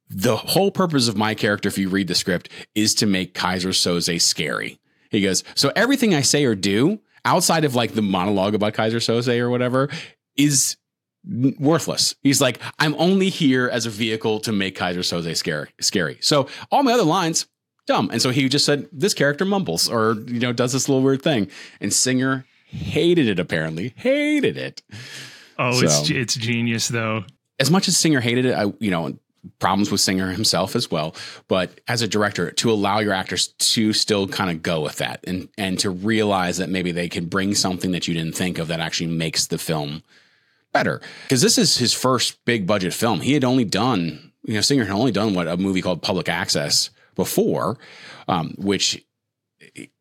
"The 0.09 0.35
whole 0.35 0.71
purpose 0.71 1.07
of 1.07 1.17
my 1.17 1.33
character, 1.33 1.69
if 1.69 1.77
you 1.77 1.89
read 1.89 2.07
the 2.07 2.15
script, 2.15 2.49
is 2.75 2.93
to 2.95 3.05
make 3.05 3.33
Keyser 3.33 3.69
Söze 3.69 4.21
scary." 4.21 4.79
He 5.09 5.21
goes, 5.21 5.43
"So 5.55 5.71
everything 5.75 6.13
I 6.13 6.21
say 6.21 6.45
or 6.45 6.55
do." 6.55 6.99
Outside 7.25 7.63
of 7.63 7.73
like 7.73 7.93
the 7.93 8.01
monologue 8.01 8.53
about 8.53 8.73
Keyser 8.73 8.97
Söze 8.97 9.39
or 9.39 9.49
whatever, 9.49 9.89
is 10.35 10.75
worthless. 11.25 12.15
He's 12.21 12.41
like, 12.41 12.59
I'm 12.79 12.95
only 12.97 13.29
here 13.29 13.69
as 13.69 13.85
a 13.85 13.89
vehicle 13.89 14.39
to 14.41 14.51
make 14.51 14.77
Keyser 14.77 14.99
Söze 14.99 15.35
scary. 15.37 15.69
Scary. 15.79 16.17
So 16.21 16.47
all 16.71 16.83
my 16.83 16.93
other 16.93 17.03
lines, 17.03 17.47
dumb. 17.85 18.09
And 18.11 18.21
so 18.21 18.29
he 18.29 18.47
just 18.49 18.65
said, 18.65 18.87
this 18.91 19.13
character 19.13 19.45
mumbles 19.45 19.89
or 19.89 20.13
you 20.27 20.39
know 20.39 20.53
does 20.53 20.73
this 20.73 20.89
little 20.89 21.03
weird 21.03 21.21
thing. 21.21 21.49
And 21.79 21.93
Singer 21.93 22.45
hated 22.65 23.27
it. 23.27 23.39
Apparently, 23.39 23.93
hated 23.95 24.57
it. 24.57 24.81
Oh, 25.57 25.71
so, 25.73 25.85
it's 25.85 26.09
it's 26.09 26.35
genius 26.35 26.87
though. 26.87 27.25
As 27.59 27.69
much 27.69 27.87
as 27.87 27.97
Singer 27.97 28.19
hated 28.19 28.45
it, 28.45 28.53
I 28.53 28.73
you 28.79 28.91
know 28.91 29.17
problems 29.59 29.91
with 29.91 30.01
Singer 30.01 30.31
himself 30.31 30.75
as 30.75 30.89
well. 30.89 31.15
But 31.47 31.81
as 31.87 32.01
a 32.01 32.07
director, 32.07 32.51
to 32.51 32.71
allow 32.71 32.99
your 32.99 33.13
actors 33.13 33.47
to 33.47 33.93
still 33.93 34.27
kind 34.27 34.49
of 34.49 34.63
go 34.63 34.81
with 34.81 34.97
that 34.97 35.23
and 35.25 35.49
and 35.57 35.77
to 35.79 35.89
realize 35.89 36.57
that 36.57 36.69
maybe 36.69 36.91
they 36.91 37.09
can 37.09 37.25
bring 37.25 37.55
something 37.55 37.91
that 37.91 38.07
you 38.07 38.13
didn't 38.13 38.35
think 38.35 38.57
of 38.57 38.67
that 38.67 38.79
actually 38.79 39.07
makes 39.07 39.47
the 39.47 39.57
film 39.57 40.03
better. 40.71 41.01
Because 41.23 41.41
this 41.41 41.57
is 41.57 41.77
his 41.77 41.93
first 41.93 42.43
big 42.45 42.65
budget 42.65 42.93
film. 42.93 43.21
He 43.21 43.33
had 43.33 43.43
only 43.43 43.65
done, 43.65 44.31
you 44.43 44.55
know, 44.55 44.61
Singer 44.61 44.85
had 44.85 44.93
only 44.93 45.11
done 45.11 45.35
what 45.35 45.47
a 45.47 45.57
movie 45.57 45.81
called 45.81 46.01
Public 46.01 46.27
Access 46.29 46.89
before, 47.15 47.77
um, 48.27 48.55
which 48.57 49.03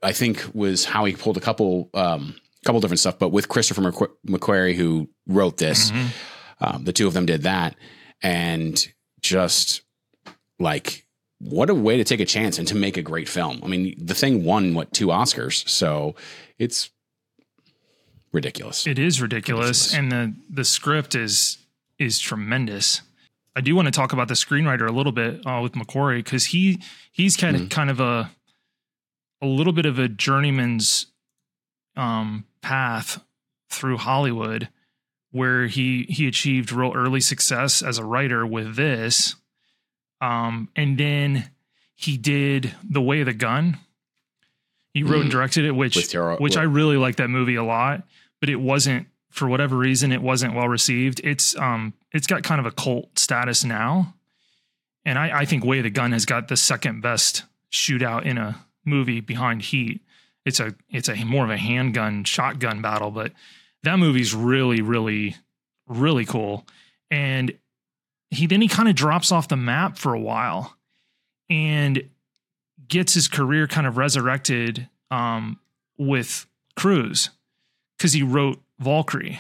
I 0.03 0.13
think 0.13 0.45
was 0.55 0.85
how 0.85 1.05
he 1.05 1.15
pulled 1.15 1.37
a 1.37 1.41
couple 1.41 1.91
um, 1.95 2.37
couple 2.65 2.81
different 2.81 3.01
stuff. 3.01 3.19
But 3.19 3.31
with 3.31 3.49
Christopher 3.49 3.83
McQuarrie, 3.83 4.75
who 4.75 5.09
wrote 5.27 5.59
this, 5.59 5.91
mm-hmm. 5.91 6.07
um, 6.65 6.85
the 6.85 6.93
two 6.93 7.07
of 7.07 7.15
them 7.15 7.27
did 7.27 7.43
that, 7.43 7.77
and 8.23 8.85
just 9.21 9.83
like 10.59 11.07
what 11.39 11.71
a 11.71 11.75
way 11.75 11.97
to 11.97 12.05
take 12.05 12.21
a 12.21 12.25
chance 12.25 12.59
and 12.59 12.69
to 12.69 12.75
make 12.75 12.97
a 12.97 13.03
great 13.03 13.29
film. 13.29 13.61
I 13.65 13.67
mean, 13.67 13.95
the 13.99 14.15
thing 14.15 14.45
won 14.45 14.75
what 14.75 14.93
two 14.93 15.09
Oscars, 15.09 15.69
so 15.69 16.15
it's 16.59 16.91
ridiculous. 18.33 18.87
It 18.87 18.99
is 18.99 19.21
ridiculous, 19.21 19.93
ridiculous. 19.93 19.95
and 19.95 20.13
the 20.13 20.55
the 20.55 20.65
script 20.65 21.15
is 21.15 21.59
is 21.99 22.19
tremendous. 22.19 23.03
I 23.55 23.61
do 23.61 23.75
want 23.75 23.87
to 23.87 23.93
talk 23.93 24.13
about 24.13 24.29
the 24.29 24.35
screenwriter 24.35 24.89
a 24.89 24.93
little 24.93 25.13
bit 25.13 25.47
uh, 25.47 25.61
with 25.63 25.73
McQuarrie 25.73 26.25
because 26.25 26.47
he 26.47 26.83
he's 27.11 27.37
kind 27.37 27.55
of 27.55 27.63
mm-hmm. 27.63 27.69
kind 27.69 27.91
of 27.91 28.01
a 28.01 28.31
a 29.41 29.47
little 29.47 29.73
bit 29.73 29.87
of 29.87 29.99
a 29.99 30.09
journeyman's 30.09 31.07
um, 31.97 32.45
path 32.63 33.23
through 33.69 33.99
Hollywood, 33.99 34.69
where 35.33 35.67
he 35.67 36.05
he 36.09 36.27
achieved 36.27 36.73
real 36.73 36.93
early 36.95 37.21
success 37.21 37.83
as 37.83 37.99
a 37.99 38.05
writer 38.05 38.47
with 38.47 38.77
this, 38.77 39.35
um, 40.21 40.69
and 40.75 40.97
then 40.97 41.51
he 41.95 42.17
did 42.17 42.75
The 42.89 43.03
Way 43.03 43.21
of 43.21 43.27
the 43.27 43.35
Gun. 43.35 43.79
He 44.95 45.03
wrote 45.03 45.19
mm. 45.19 45.23
and 45.23 45.31
directed 45.31 45.65
it, 45.65 45.73
which 45.73 46.11
Tara, 46.11 46.37
which 46.37 46.57
I 46.57 46.63
really 46.63 46.97
like 46.97 47.17
that 47.17 47.29
movie 47.29 47.57
a 47.57 47.65
lot, 47.65 48.05
but 48.41 48.49
it 48.49 48.57
wasn't 48.57 49.09
for 49.31 49.49
whatever 49.49 49.77
reason 49.77 50.13
it 50.13 50.23
wasn't 50.23 50.55
well 50.55 50.69
received. 50.69 51.21
It's 51.25 51.57
um 51.57 51.95
it's 52.13 52.27
got 52.27 52.43
kind 52.43 52.61
of 52.61 52.67
a 52.67 52.71
cult 52.71 53.19
status 53.19 53.65
now, 53.65 54.15
and 55.05 55.19
I, 55.19 55.41
I 55.41 55.45
think 55.45 55.65
Way 55.65 55.79
of 55.79 55.85
the 55.85 55.91
Gun 55.91 56.13
has 56.13 56.27
got 56.27 56.49
the 56.49 56.57
second 56.57 57.01
best 57.01 57.45
shootout 57.73 58.25
in 58.25 58.39
a 58.39 58.65
movie 58.85 59.21
behind 59.21 59.63
Heat. 59.63 60.01
It's 60.45 60.61
a 60.61 60.75
it's 60.91 61.09
a 61.09 61.25
more 61.25 61.45
of 61.45 61.51
a 61.51 61.57
handgun 61.57 62.25
shotgun 62.25 62.83
battle, 62.83 63.11
but 63.11 63.33
that 63.83 63.99
movie's 63.99 64.35
really 64.35 64.83
really 64.83 65.37
really 65.87 66.25
cool. 66.25 66.67
And 67.11 67.57
he 68.31 68.47
then 68.47 68.61
he 68.61 68.69
kind 68.69 68.89
of 68.89 68.95
drops 68.95 69.31
off 69.31 69.49
the 69.49 69.57
map 69.57 69.99
for 69.99 70.15
a 70.15 70.21
while, 70.21 70.77
and 71.49 72.09
gets 72.89 73.15
his 73.15 73.29
career 73.29 73.67
kind 73.67 73.87
of 73.87 73.97
resurrected 73.97 74.89
um, 75.11 75.59
with 75.99 76.47
Cruise 76.77 77.31
because 77.97 78.13
he 78.13 78.23
wrote 78.23 78.61
Valkyrie, 78.79 79.39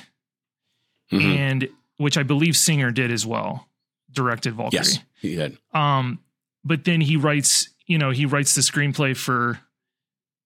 mm-hmm. 1.10 1.30
and 1.30 1.68
which 2.02 2.18
I 2.18 2.22
believe 2.22 2.56
Singer 2.56 2.90
did 2.90 3.10
as 3.10 3.24
well, 3.24 3.68
directed 4.10 4.54
Valkyrie. 4.54 4.78
Yes, 4.82 4.98
he 5.20 5.36
did. 5.36 5.58
Um, 5.72 6.18
but 6.64 6.84
then 6.84 7.00
he 7.00 7.16
writes, 7.16 7.68
you 7.86 7.98
know, 7.98 8.10
he 8.10 8.26
writes 8.26 8.54
the 8.54 8.60
screenplay 8.60 9.16
for 9.16 9.60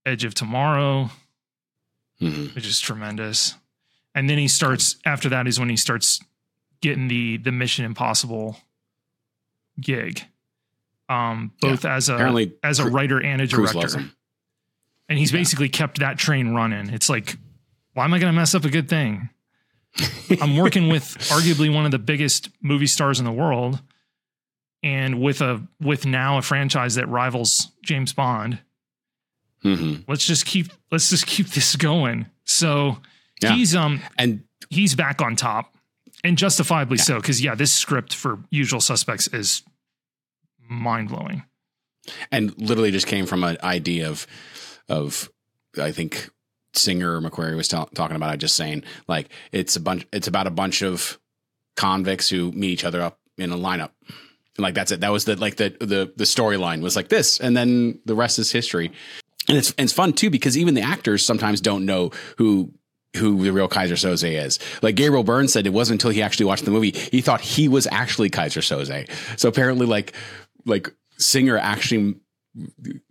Edge 0.04 0.24
of 0.24 0.34
Tomorrow, 0.34 1.10
mm-hmm. 2.20 2.54
which 2.54 2.66
is 2.66 2.80
tremendous. 2.80 3.54
And 4.14 4.30
then 4.30 4.38
he 4.38 4.48
starts. 4.48 4.96
After 5.04 5.28
that 5.30 5.46
is 5.46 5.58
when 5.58 5.68
he 5.68 5.76
starts 5.76 6.20
getting 6.80 7.08
the 7.08 7.36
the 7.38 7.52
Mission 7.52 7.84
Impossible 7.84 8.56
gig, 9.80 10.22
um, 11.08 11.52
both 11.60 11.84
yeah. 11.84 11.96
as 11.96 12.08
a 12.08 12.14
Apparently, 12.14 12.54
as 12.62 12.78
a 12.78 12.88
writer 12.88 13.22
and 13.22 13.42
a 13.42 13.46
director. 13.46 14.04
And 15.08 15.18
he's 15.18 15.32
yeah. 15.32 15.38
basically 15.38 15.68
kept 15.68 16.00
that 16.00 16.18
train 16.18 16.54
running. 16.54 16.90
It's 16.90 17.08
like 17.08 17.36
why 17.96 18.04
am 18.04 18.12
I 18.12 18.18
going 18.18 18.30
to 18.30 18.38
mess 18.38 18.54
up 18.54 18.66
a 18.66 18.68
good 18.68 18.90
thing? 18.90 19.30
I'm 20.40 20.56
working 20.56 20.88
with 20.88 21.04
arguably 21.30 21.72
one 21.72 21.84
of 21.84 21.90
the 21.90 21.98
biggest 21.98 22.50
movie 22.60 22.86
stars 22.86 23.18
in 23.18 23.24
the 23.24 23.32
world 23.32 23.80
and 24.82 25.20
with 25.20 25.40
a 25.40 25.66
with 25.80 26.06
now 26.06 26.38
a 26.38 26.42
franchise 26.42 26.94
that 26.96 27.08
rivals 27.08 27.72
James 27.82 28.12
Bond. 28.12 28.60
Mm-hmm. 29.64 30.10
Let's 30.10 30.26
just 30.26 30.46
keep 30.46 30.68
let's 30.90 31.10
just 31.10 31.26
keep 31.26 31.48
this 31.48 31.76
going. 31.76 32.26
So 32.44 32.98
yeah. 33.42 33.52
he's 33.52 33.74
um 33.74 34.00
and 34.18 34.44
he's 34.70 34.94
back 34.94 35.22
on 35.22 35.36
top 35.36 35.76
and 36.22 36.38
justifiably 36.38 36.98
yeah. 36.98 37.04
so 37.04 37.16
because 37.16 37.42
yeah, 37.42 37.54
this 37.54 37.72
script 37.72 38.14
for 38.14 38.38
Usual 38.50 38.80
Suspects 38.80 39.28
is 39.28 39.62
mind 40.68 41.08
blowing. 41.08 41.44
And 42.30 42.56
literally 42.60 42.92
just 42.92 43.06
came 43.06 43.26
from 43.26 43.42
an 43.44 43.56
idea 43.62 44.08
of 44.08 44.26
of 44.88 45.30
I 45.80 45.92
think 45.92 46.30
Singer 46.76 47.20
McQuarrie 47.20 47.56
was 47.56 47.68
talking 47.68 48.16
about. 48.16 48.30
I 48.30 48.36
just 48.36 48.56
saying 48.56 48.84
like 49.08 49.28
it's 49.52 49.76
a 49.76 49.80
bunch. 49.80 50.06
It's 50.12 50.28
about 50.28 50.46
a 50.46 50.50
bunch 50.50 50.82
of 50.82 51.18
convicts 51.76 52.28
who 52.28 52.52
meet 52.52 52.70
each 52.70 52.84
other 52.84 53.02
up 53.02 53.18
in 53.38 53.52
a 53.52 53.56
lineup. 53.56 53.90
And 54.56 54.62
like 54.62 54.74
that's 54.74 54.90
it. 54.90 55.00
That 55.00 55.12
was 55.12 55.24
the 55.24 55.36
like 55.36 55.56
the 55.56 55.76
the 55.80 56.12
the 56.16 56.24
storyline 56.24 56.82
was 56.82 56.96
like 56.96 57.08
this, 57.08 57.38
and 57.38 57.56
then 57.56 58.00
the 58.04 58.14
rest 58.14 58.38
is 58.38 58.50
history. 58.50 58.92
And 59.48 59.56
it's 59.56 59.70
and 59.72 59.84
it's 59.84 59.92
fun 59.92 60.12
too 60.12 60.30
because 60.30 60.56
even 60.56 60.74
the 60.74 60.82
actors 60.82 61.24
sometimes 61.24 61.60
don't 61.60 61.84
know 61.84 62.10
who 62.38 62.72
who 63.16 63.42
the 63.42 63.52
real 63.52 63.68
Keyser 63.68 63.92
Söze 63.92 64.44
is. 64.44 64.58
Like 64.82 64.94
Gabriel 64.94 65.24
Byrne 65.24 65.48
said, 65.48 65.66
it 65.66 65.72
wasn't 65.72 66.02
until 66.02 66.10
he 66.10 66.22
actually 66.22 66.46
watched 66.46 66.64
the 66.64 66.70
movie 66.70 66.90
he 66.90 67.20
thought 67.20 67.40
he 67.40 67.68
was 67.68 67.86
actually 67.90 68.30
Keyser 68.30 68.60
Söze. 68.62 69.08
So 69.38 69.48
apparently, 69.48 69.86
like 69.86 70.14
like 70.64 70.92
Singer 71.18 71.56
actually 71.56 72.16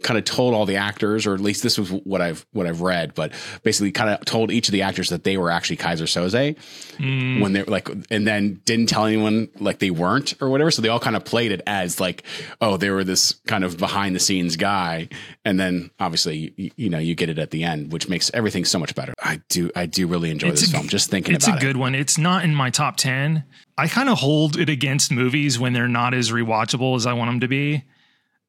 kind 0.02 0.18
of 0.18 0.24
told 0.26 0.54
all 0.54 0.66
the 0.66 0.78
actors, 0.78 1.28
or 1.28 1.34
at 1.34 1.40
least 1.40 1.64
this 1.64 1.78
was 1.78 1.92
what 1.92 2.22
I've 2.22 2.46
what 2.52 2.68
I've 2.68 2.82
read, 2.82 3.14
but 3.14 3.32
basically 3.64 3.92
kind 3.92 4.10
of 4.10 4.26
told 4.26 4.52
each 4.52 4.68
of 4.68 4.72
the 4.72 4.82
actors 4.82 5.10
that 5.10 5.24
they 5.24 5.38
were 5.38 5.52
actually 5.52 5.78
Keyser 5.78 6.08
Söze 6.08 6.58
mm. 6.98 7.42
when 7.42 7.54
they 7.54 7.64
like, 7.64 7.90
and 8.10 8.26
then 8.26 8.62
didn't 8.66 8.88
tell 8.88 9.06
anyone 9.06 9.50
like 9.60 9.80
they 9.80 9.92
weren't 9.92 10.34
or 10.42 10.50
whatever. 10.50 10.72
So 10.72 10.82
they 10.82 10.90
all 10.90 11.00
kind 11.00 11.16
of 11.16 11.26
played 11.26 11.52
it 11.52 11.62
as 11.68 12.00
like, 12.00 12.24
oh, 12.62 12.78
they 12.78 12.90
were 12.90 13.04
this 13.04 13.34
kind 13.48 13.64
of 13.64 13.78
behind 13.78 14.16
the 14.16 14.20
scenes 14.20 14.56
guy, 14.56 15.10
and 15.44 15.60
then 15.60 15.92
obviously 16.00 16.54
you, 16.56 16.72
you 16.76 16.90
know 16.90 17.00
you 17.00 17.16
get 17.16 17.30
it 17.30 17.40
at 17.40 17.52
the 17.52 17.64
end, 17.64 17.92
which 17.92 18.10
makes 18.10 18.32
everything 18.34 18.66
so 18.66 18.80
much 18.80 18.96
better. 18.96 19.14
I 19.22 19.42
do 19.50 19.70
I 19.76 19.86
do 19.86 20.08
really 20.08 20.32
enjoy 20.32 20.50
it's 20.50 20.62
this 20.62 20.70
a, 20.70 20.74
film. 20.74 20.88
Just 20.88 21.10
thinking 21.10 21.36
it's 21.36 21.46
about 21.46 21.56
it. 21.56 21.58
It's 21.58 21.64
a 21.64 21.68
good 21.68 21.78
one. 21.78 21.96
It's 21.96 22.18
not 22.18 22.44
in 22.44 22.56
my 22.56 22.70
top 22.70 22.98
ten. 22.98 23.44
I 23.78 23.88
kind 23.88 24.10
of 24.10 24.20
hold 24.20 24.58
it 24.58 24.70
against 24.70 25.12
movies 25.12 25.60
when 25.60 25.74
they're 25.74 25.88
not 25.88 26.14
as 26.14 26.32
rewatchable 26.32 26.96
as 26.96 27.06
I 27.06 27.14
want 27.14 27.30
them 27.30 27.40
to 27.42 27.48
be 27.48 27.84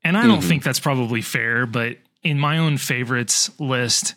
and 0.05 0.17
I 0.17 0.27
don't 0.27 0.39
mm-hmm. 0.39 0.49
think 0.49 0.63
that's 0.63 0.81
probably 0.81 1.23
fair, 1.23 1.67
but 1.67 1.97
in 2.23 2.39
my 2.39 2.59
own 2.59 2.77
favorites 2.79 3.51
list, 3.59 4.15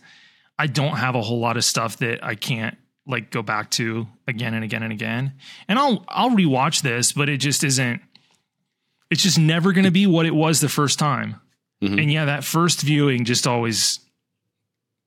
I 0.58 0.68
don't 0.68 0.98
have 0.98 1.16
a 1.16 1.22
whole 1.22 1.40
lot 1.40 1.58
of 1.58 1.64
stuff 1.64 1.98
that 1.98 2.24
I 2.24 2.36
can't 2.36 2.78
like 3.08 3.32
go 3.32 3.42
back 3.42 3.72
to 3.72 4.08
again 4.28 4.54
and 4.54 4.64
again 4.64 4.84
and 4.84 4.94
again. 4.94 5.34
And 5.68 5.80
I'll 5.80 6.06
I'll 6.08 6.32
rewatch 6.32 6.82
this, 6.82 7.12
but 7.12 7.30
it 7.30 7.38
just 7.38 7.64
isn't 7.64 8.02
it's 9.10 9.24
just 9.24 9.40
never 9.40 9.74
going 9.74 9.86
to 9.86 9.92
be 9.92 10.06
what 10.06 10.26
it 10.26 10.36
was 10.36 10.62
the 10.62 10.70
first 10.70 11.00
time. 11.00 11.42
Mm-hmm. 11.82 12.00
And 12.00 12.12
yeah, 12.12 12.26
that 12.26 12.44
first 12.44 12.82
viewing 12.82 13.26
just 13.26 13.48
always 13.48 14.00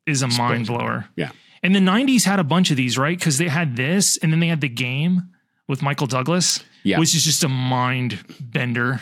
is 0.07 0.23
a 0.23 0.29
mind 0.29 0.67
blower. 0.67 1.07
Yeah. 1.17 1.31
And 1.62 1.75
the 1.76 1.81
90s 1.81 2.25
had 2.25 2.41
a 2.41 2.45
bunch 2.45 2.73
of 2.73 2.76
these, 2.76 2.99
right? 2.99 3.21
Cuz 3.21 3.38
they 3.38 3.49
had 3.49 3.76
this 3.76 4.17
and 4.17 4.33
then 4.33 4.41
they 4.41 4.49
had 4.49 4.61
the 4.61 4.69
game 4.69 5.31
with 5.69 5.83
Michael 5.83 6.09
Douglas, 6.09 6.64
yeah. 6.83 6.99
which 6.99 7.14
is 7.14 7.25
just 7.25 7.45
a 7.45 7.49
mind 7.49 8.25
bender. 8.41 9.00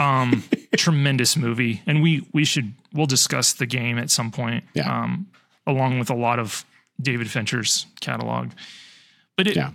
Um, 0.00 0.44
tremendous 0.76 1.36
movie, 1.36 1.82
and 1.86 2.02
we 2.02 2.26
we 2.32 2.44
should 2.44 2.72
we'll 2.92 3.06
discuss 3.06 3.52
the 3.52 3.66
game 3.66 3.98
at 3.98 4.10
some 4.10 4.30
point. 4.30 4.64
Yeah. 4.74 5.02
Um, 5.02 5.26
along 5.66 5.98
with 5.98 6.08
a 6.08 6.14
lot 6.14 6.38
of 6.38 6.64
David 7.00 7.30
Fincher's 7.30 7.86
catalog, 8.00 8.50
but 9.36 9.46
it, 9.46 9.56
yeah. 9.56 9.72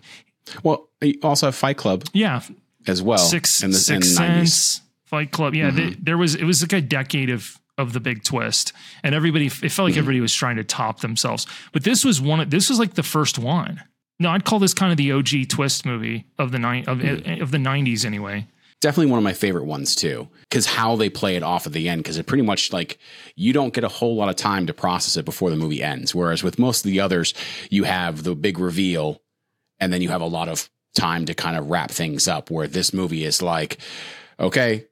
Well, 0.64 0.90
you 1.02 1.20
also 1.24 1.48
have 1.48 1.56
Fight 1.56 1.78
Club. 1.78 2.04
Yeah. 2.14 2.42
As 2.86 3.02
well. 3.02 3.18
Six, 3.18 3.64
in 3.64 3.72
the, 3.72 3.78
Six 3.78 4.10
in 4.10 4.14
Sense, 4.16 4.82
Fight 5.06 5.32
Club. 5.32 5.56
Yeah. 5.56 5.70
Mm-hmm. 5.70 5.78
The, 5.78 5.98
there 6.02 6.18
was 6.18 6.36
it 6.36 6.44
was 6.44 6.62
like 6.62 6.74
a 6.74 6.82
decade 6.82 7.30
of 7.30 7.60
of 7.78 7.94
the 7.94 8.00
big 8.00 8.24
twist, 8.24 8.74
and 9.04 9.16
everybody 9.16 9.48
it 9.48 9.52
felt 9.52 9.86
like 9.86 9.94
mm-hmm. 9.94 10.00
everybody 10.00 10.22
was 10.22 10.34
trying 10.34 10.58
to 10.58 10.64
top 10.64 11.00
themselves. 11.00 11.48
But 11.72 11.84
this 11.84 12.04
was 12.04 12.22
one. 12.22 12.42
of, 12.42 12.50
This 12.50 12.70
was 12.70 12.80
like 12.80 12.96
the 12.96 13.04
first 13.04 13.40
one. 13.40 13.82
no, 14.20 14.30
I'd 14.30 14.46
call 14.46 14.60
this 14.60 14.74
kind 14.74 14.92
of 14.92 14.98
the 14.98 15.12
OG 15.12 15.50
twist 15.50 15.86
movie 15.86 16.26
of 16.38 16.52
the 16.52 16.60
nine 16.60 16.84
of, 16.88 17.04
of 17.42 17.52
the 17.52 17.60
nineties 17.60 18.06
anyway. 18.06 18.48
Definitely 18.84 19.10
one 19.10 19.18
of 19.18 19.24
my 19.24 19.34
favorite 19.34 19.64
ones 19.64 19.96
too 19.96 20.28
because 20.42 20.66
how 20.66 20.98
they 20.98 21.10
play 21.10 21.38
it 21.38 21.44
off 21.44 21.66
at 21.66 21.72
the 21.72 21.88
end 21.88 22.04
because 22.04 22.18
it 22.18 22.28
pretty 22.28 22.44
much 22.44 22.74
like 22.74 23.00
you 23.36 23.54
don't 23.54 23.74
get 23.74 23.84
a 23.86 23.88
whole 23.88 24.16
lot 24.16 24.28
of 24.28 24.36
time 24.36 24.68
to 24.68 24.74
process 24.74 25.16
it 25.16 25.24
before 25.24 25.50
the 25.50 25.56
movie 25.56 25.82
ends 25.82 26.14
whereas 26.14 26.44
with 26.44 26.60
most 26.60 26.86
of 26.86 26.92
the 26.92 27.00
others 27.00 27.34
you 27.70 27.86
have 27.86 28.24
the 28.24 28.36
big 28.36 28.60
reveal 28.60 29.22
and 29.80 29.94
then 29.94 30.02
you 30.02 30.10
have 30.10 30.22
a 30.22 30.26
lot 30.26 30.50
of 30.50 30.70
time 30.96 31.26
to 31.26 31.34
kind 31.34 31.56
of 31.58 31.70
wrap 31.70 31.90
things 31.90 32.28
up 32.28 32.52
where 32.52 32.68
this 32.68 32.94
movie 32.94 33.24
is 33.24 33.42
like 33.42 33.78
okay 34.38 34.86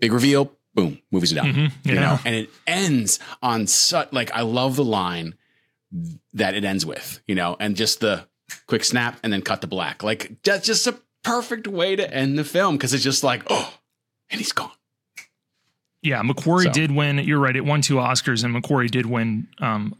big 0.00 0.12
reveal 0.12 0.52
boom 0.74 1.00
movies 1.10 1.32
are 1.32 1.36
done. 1.36 1.52
Mhm, 1.52 1.72
you 1.84 1.94
know? 1.94 2.18
And 2.24 2.34
it 2.34 2.50
ends 2.66 3.18
on 3.42 3.66
such 3.66 4.12
like 4.12 4.30
i 4.32 4.42
love 4.42 4.76
the 4.76 4.84
line 4.84 5.34
that 6.34 6.54
it 6.54 6.64
ends 6.64 6.84
with 6.84 7.20
you 7.26 7.34
know? 7.34 7.56
And 7.58 7.74
just 7.74 8.00
the 8.00 8.26
quick 8.66 8.84
snap 8.84 9.18
and 9.22 9.32
then 9.32 9.42
cut 9.42 9.60
to 9.60 9.66
black. 9.66 10.02
Like 10.02 10.42
that's 10.42 10.66
just 10.66 10.86
a 10.86 10.94
perfect 11.22 11.66
way 11.68 11.96
to 11.96 12.12
end 12.14 12.38
the 12.38 12.44
film 12.44 12.76
because 12.76 12.94
it's 12.94 13.04
just 13.04 13.22
like 13.24 13.42
oh 13.50 13.74
and 14.30 14.40
he's 14.40 14.52
gone 14.52 14.70
Yeah, 16.02 16.22
McQuarrie 16.22 16.64
So- 16.64 16.72
did 16.72 16.90
win. 16.92 17.18
You're 17.18 17.38
right. 17.40 17.54
It 17.54 17.64
won 17.64 17.82
two 17.82 17.96
Oscars, 17.96 18.42
and 18.44 18.54
McQuarrie 18.54 18.90
did 18.90 19.04
win. 19.06 19.48
Um, 19.58 19.94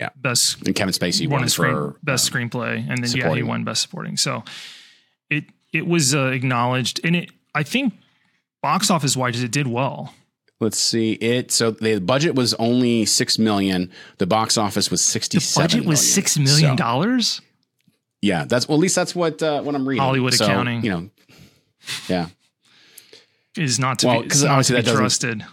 Yeah. 0.00 0.10
best 0.14 0.64
and 0.66 0.74
kevin 0.76 0.94
spacey 0.94 1.26
won 1.28 1.40
won 1.40 1.48
screen, 1.48 1.72
for 1.72 1.96
best 2.04 2.32
um, 2.32 2.40
screenplay, 2.40 2.88
and 2.88 3.02
then 3.02 3.10
yeah, 3.16 3.34
he 3.34 3.42
won 3.42 3.64
best 3.64 3.82
supporting. 3.82 4.16
So 4.16 4.44
it 5.30 5.44
it 5.72 5.86
was 5.86 6.14
uh, 6.14 6.26
acknowledged, 6.26 7.00
and 7.02 7.16
it 7.16 7.30
I 7.54 7.64
think 7.64 7.94
box 8.62 8.90
office 8.90 9.16
wise 9.16 9.42
it 9.42 9.50
did 9.50 9.66
well. 9.66 10.14
let's 10.60 10.78
see 10.78 11.12
it 11.14 11.50
so 11.52 11.70
the 11.70 12.00
budget 12.00 12.34
was 12.34 12.52
only 12.54 13.04
six 13.04 13.38
million 13.38 13.90
the 14.18 14.26
box 14.26 14.56
office 14.58 14.90
was 14.90 15.00
sixty. 15.04 15.38
The 15.38 15.42
67 15.42 15.64
budget 15.64 15.88
was 15.88 16.00
million. 16.00 16.14
six 16.14 16.38
million 16.38 16.76
So, 16.78 16.84
dollars. 16.84 17.40
Yeah 18.22 18.44
that's 18.44 18.68
well 18.68 18.76
at 18.78 18.80
least 18.80 18.94
that's 18.96 19.14
what 19.14 19.42
uh, 19.42 19.62
what 19.62 19.74
i'm 19.74 19.86
reading 19.88 20.02
Hollywood 20.02 20.34
So, 20.34 20.44
accounting. 20.44 20.82
you 20.84 20.90
know 20.90 21.10
yeah 22.08 22.26
Is 23.56 23.78
not 23.78 23.98
to 24.00 24.06
Well, 24.06 24.22
be, 24.22 24.28
'cause 24.28 24.38
is 24.38 24.44
not 24.44 24.52
obviously 24.52 24.76
to 24.76 24.82
be 24.82 24.90
that 24.90 24.96
trusted. 24.96 25.44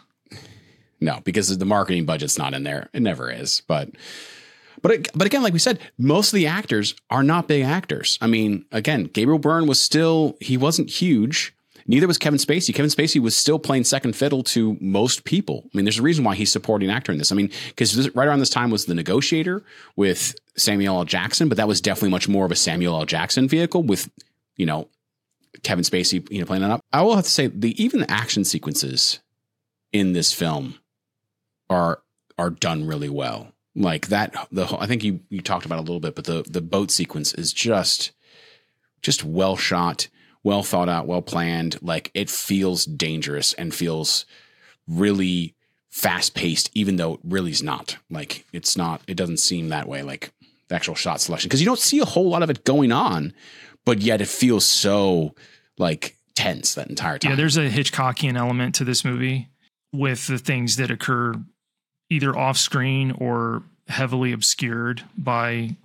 No, 1.01 1.19
because 1.23 1.55
the 1.57 1.65
marketing 1.65 2.05
budget's 2.05 2.37
not 2.37 2.53
in 2.53 2.63
there. 2.63 2.89
It 2.93 3.01
never 3.01 3.29
is. 3.31 3.61
But 3.67 3.89
but 4.81 5.07
but 5.13 5.27
again, 5.27 5.43
like 5.43 5.53
we 5.53 5.59
said, 5.59 5.79
most 5.97 6.31
of 6.33 6.37
the 6.37 6.47
actors 6.47 6.95
are 7.09 7.21
not 7.23 7.47
big 7.47 7.63
actors. 7.63 8.17
I 8.21 8.27
mean, 8.27 8.65
again, 8.71 9.03
Gabriel 9.05 9.39
Byrne 9.39 9.67
was 9.67 9.79
still 9.79 10.37
he 10.39 10.55
wasn't 10.57 10.89
huge. 10.89 11.53
Neither 11.87 12.07
was 12.07 12.17
Kevin 12.17 12.39
Spacey. 12.39 12.73
Kevin 12.73 12.89
Spacey 12.89 13.21
was 13.21 13.35
still 13.35 13.59
playing 13.59 13.83
second 13.83 14.15
fiddle 14.15 14.41
to 14.43 14.75
most 14.81 15.23
people. 15.23 15.63
I 15.65 15.69
mean, 15.77 15.85
there's 15.85 15.99
a 15.99 16.03
reason 16.03 16.23
why 16.23 16.35
he's 16.35 16.51
supporting 16.51 16.89
actor 16.89 17.11
in 17.11 17.19
this. 17.19 17.31
I 17.31 17.35
mean, 17.35 17.51
because 17.67 18.09
right 18.15 18.27
around 18.27 18.39
this 18.39 18.49
time 18.49 18.71
was 18.71 18.85
The 18.85 18.95
Negotiator 18.95 19.63
with 19.95 20.35
Samuel 20.57 20.97
L. 20.97 21.05
Jackson, 21.05 21.47
but 21.47 21.57
that 21.57 21.67
was 21.67 21.81
definitely 21.81 22.09
much 22.09 22.27
more 22.27 22.45
of 22.45 22.51
a 22.51 22.55
Samuel 22.55 22.97
L. 22.99 23.05
Jackson 23.05 23.47
vehicle 23.47 23.83
with, 23.83 24.09
you 24.57 24.65
know, 24.65 24.87
Kevin 25.61 25.83
Spacey, 25.83 26.29
you 26.31 26.39
know, 26.39 26.45
playing 26.45 26.63
that 26.63 26.71
up. 26.71 26.81
I 26.91 27.01
will 27.03 27.15
have 27.15 27.25
to 27.25 27.29
say 27.29 27.47
the 27.47 27.81
even 27.81 27.99
the 27.99 28.11
action 28.11 28.45
sequences 28.45 29.19
in 29.93 30.13
this 30.13 30.33
film 30.33 30.79
are 31.69 32.01
are 32.37 32.49
done 32.49 32.85
really 32.85 33.09
well. 33.09 33.51
Like 33.75 34.07
that, 34.07 34.33
the 34.51 34.65
whole, 34.65 34.79
I 34.79 34.87
think 34.87 35.03
you 35.03 35.19
you 35.29 35.41
talked 35.41 35.65
about 35.65 35.75
it 35.75 35.79
a 35.79 35.81
little 35.81 35.99
bit, 35.99 36.15
but 36.15 36.25
the 36.25 36.43
the 36.49 36.61
boat 36.61 36.91
sequence 36.91 37.33
is 37.33 37.53
just 37.53 38.11
just 39.01 39.23
well 39.23 39.57
shot, 39.57 40.07
well 40.45 40.63
thought 40.63 40.87
out, 40.87 41.07
well 41.07 41.21
planned. 41.21 41.77
Like 41.81 42.11
it 42.13 42.29
feels 42.29 42.85
dangerous 42.85 43.51
and 43.53 43.73
feels 43.73 44.25
really 44.87 45.55
fast 45.89 46.35
paced, 46.35 46.69
even 46.73 46.95
though 46.95 47.15
it 47.15 47.19
really 47.25 47.51
is 47.51 47.63
not. 47.63 47.97
Like 48.09 48.45
it's 48.53 48.77
not. 48.77 49.01
It 49.07 49.17
doesn't 49.17 49.39
seem 49.39 49.69
that 49.69 49.89
way. 49.89 50.03
Like 50.03 50.31
the 50.69 50.75
actual 50.75 50.95
shot 50.95 51.19
selection, 51.19 51.49
because 51.49 51.59
you 51.59 51.65
don't 51.65 51.79
see 51.79 51.99
a 51.99 52.05
whole 52.05 52.29
lot 52.29 52.43
of 52.43 52.49
it 52.49 52.63
going 52.63 52.91
on, 52.91 53.33
but 53.83 54.01
yet 54.01 54.21
it 54.21 54.27
feels 54.27 54.65
so 54.65 55.33
like 55.77 56.15
tense 56.35 56.75
that 56.75 56.89
entire 56.89 57.17
time. 57.17 57.31
Yeah, 57.31 57.35
there's 57.35 57.57
a 57.57 57.69
Hitchcockian 57.69 58.37
element 58.37 58.75
to 58.75 58.83
this 58.83 59.03
movie 59.03 59.49
with 59.91 60.27
the 60.27 60.37
things 60.37 60.75
that 60.75 60.91
occur 60.91 61.33
either 62.09 62.37
off 62.37 62.57
screen 62.57 63.11
or 63.11 63.63
heavily 63.87 64.31
obscured 64.31 65.03
by 65.17 65.75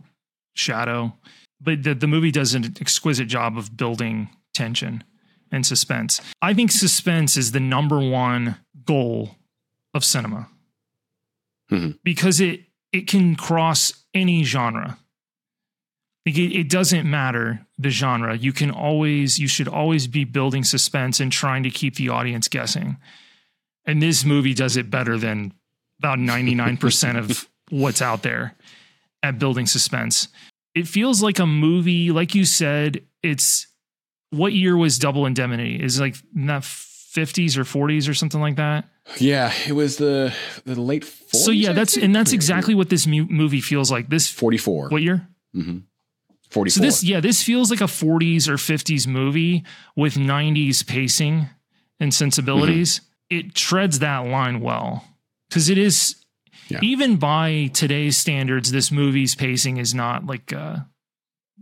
shadow. 0.54 1.14
But 1.62 1.82
the, 1.82 1.94
the 1.94 2.06
movie 2.06 2.30
does 2.30 2.54
an 2.54 2.74
exquisite 2.80 3.28
job 3.28 3.56
of 3.56 3.76
building 3.76 4.28
tension 4.54 5.04
and 5.52 5.64
suspense. 5.66 6.20
I 6.42 6.54
think 6.54 6.70
suspense 6.70 7.36
is 7.36 7.52
the 7.52 7.60
number 7.60 7.98
one 8.00 8.56
goal 8.84 9.36
of 9.94 10.04
cinema 10.04 10.48
Mhm. 11.70 11.98
because 12.04 12.40
it 12.40 12.64
it 12.92 13.06
can 13.06 13.36
cross 13.36 13.92
any 14.14 14.42
genre. 14.42 14.98
Like, 16.26 16.36
It, 16.36 16.52
it 16.58 16.68
doesn't 16.68 17.08
matter 17.08 17.64
the 17.78 17.90
genre. 17.90 18.36
You 18.36 18.52
can 18.52 18.70
always, 18.72 19.38
you 19.38 19.46
should 19.46 19.68
always 19.68 20.06
be 20.08 20.24
building 20.24 20.64
suspense 20.64 21.20
and 21.20 21.30
trying 21.30 21.62
to 21.62 21.70
keep 21.70 21.94
the 21.94 22.08
audience 22.08 22.48
guessing. 22.48 22.96
And 23.86 24.02
this 24.02 24.24
movie 24.24 24.54
does 24.54 24.76
it 24.76 24.90
better 24.90 25.16
than 25.18 25.52
about 26.00 26.18
99% 26.18 27.16
of 27.16 27.48
what's 27.70 28.02
out 28.02 28.22
there 28.24 28.56
at 29.22 29.38
building 29.38 29.66
suspense. 29.66 30.26
It 30.74 30.88
feels 30.88 31.22
like 31.22 31.38
a 31.38 31.46
movie, 31.46 32.10
like 32.10 32.34
you 32.34 32.44
said, 32.44 33.02
it's 33.22 33.68
what 34.30 34.52
year 34.52 34.76
was 34.76 34.98
Double 34.98 35.26
Indemnity? 35.26 35.76
Is 35.82 35.98
it 35.98 36.02
like 36.02 36.16
not 36.34 36.62
50s 36.62 37.56
or 37.56 37.64
40s 37.64 38.08
or 38.08 38.14
something 38.14 38.40
like 38.40 38.56
that? 38.56 38.84
Yeah, 39.18 39.52
it 39.66 39.72
was 39.72 39.96
the 39.96 40.32
the 40.64 40.80
late 40.80 41.02
40s. 41.04 41.36
so 41.36 41.50
yeah, 41.50 41.70
I 41.70 41.72
that's 41.72 41.94
think? 41.94 42.04
and 42.04 42.14
that's 42.14 42.32
exactly 42.32 42.74
what 42.74 42.90
this 42.90 43.06
mu- 43.06 43.26
movie 43.28 43.60
feels 43.60 43.90
like. 43.90 44.08
This 44.08 44.28
44. 44.30 44.88
what 44.90 45.02
year? 45.02 45.26
Mm-hmm. 45.56 45.78
44. 46.50 46.70
So 46.70 46.80
this, 46.86 47.04
yeah, 47.04 47.20
this 47.20 47.42
feels 47.42 47.70
like 47.70 47.80
a 47.80 47.84
40s 47.84 48.48
or 48.48 48.54
50s 48.54 49.06
movie 49.06 49.64
with 49.96 50.14
90s 50.14 50.84
pacing 50.86 51.48
and 52.00 52.12
sensibilities. 52.12 53.00
It 53.28 53.54
treads 53.54 54.00
that 54.00 54.26
line 54.26 54.60
well 54.60 55.04
because 55.48 55.68
it 55.68 55.78
is, 55.78 56.16
Yeah. 56.68 56.80
even 56.82 57.16
by 57.16 57.70
today's 57.72 58.16
standards, 58.16 58.72
this 58.72 58.90
movie's 58.90 59.34
pacing 59.36 59.76
is 59.76 59.94
not 59.94 60.26
like 60.26 60.52
uh, 60.52 60.78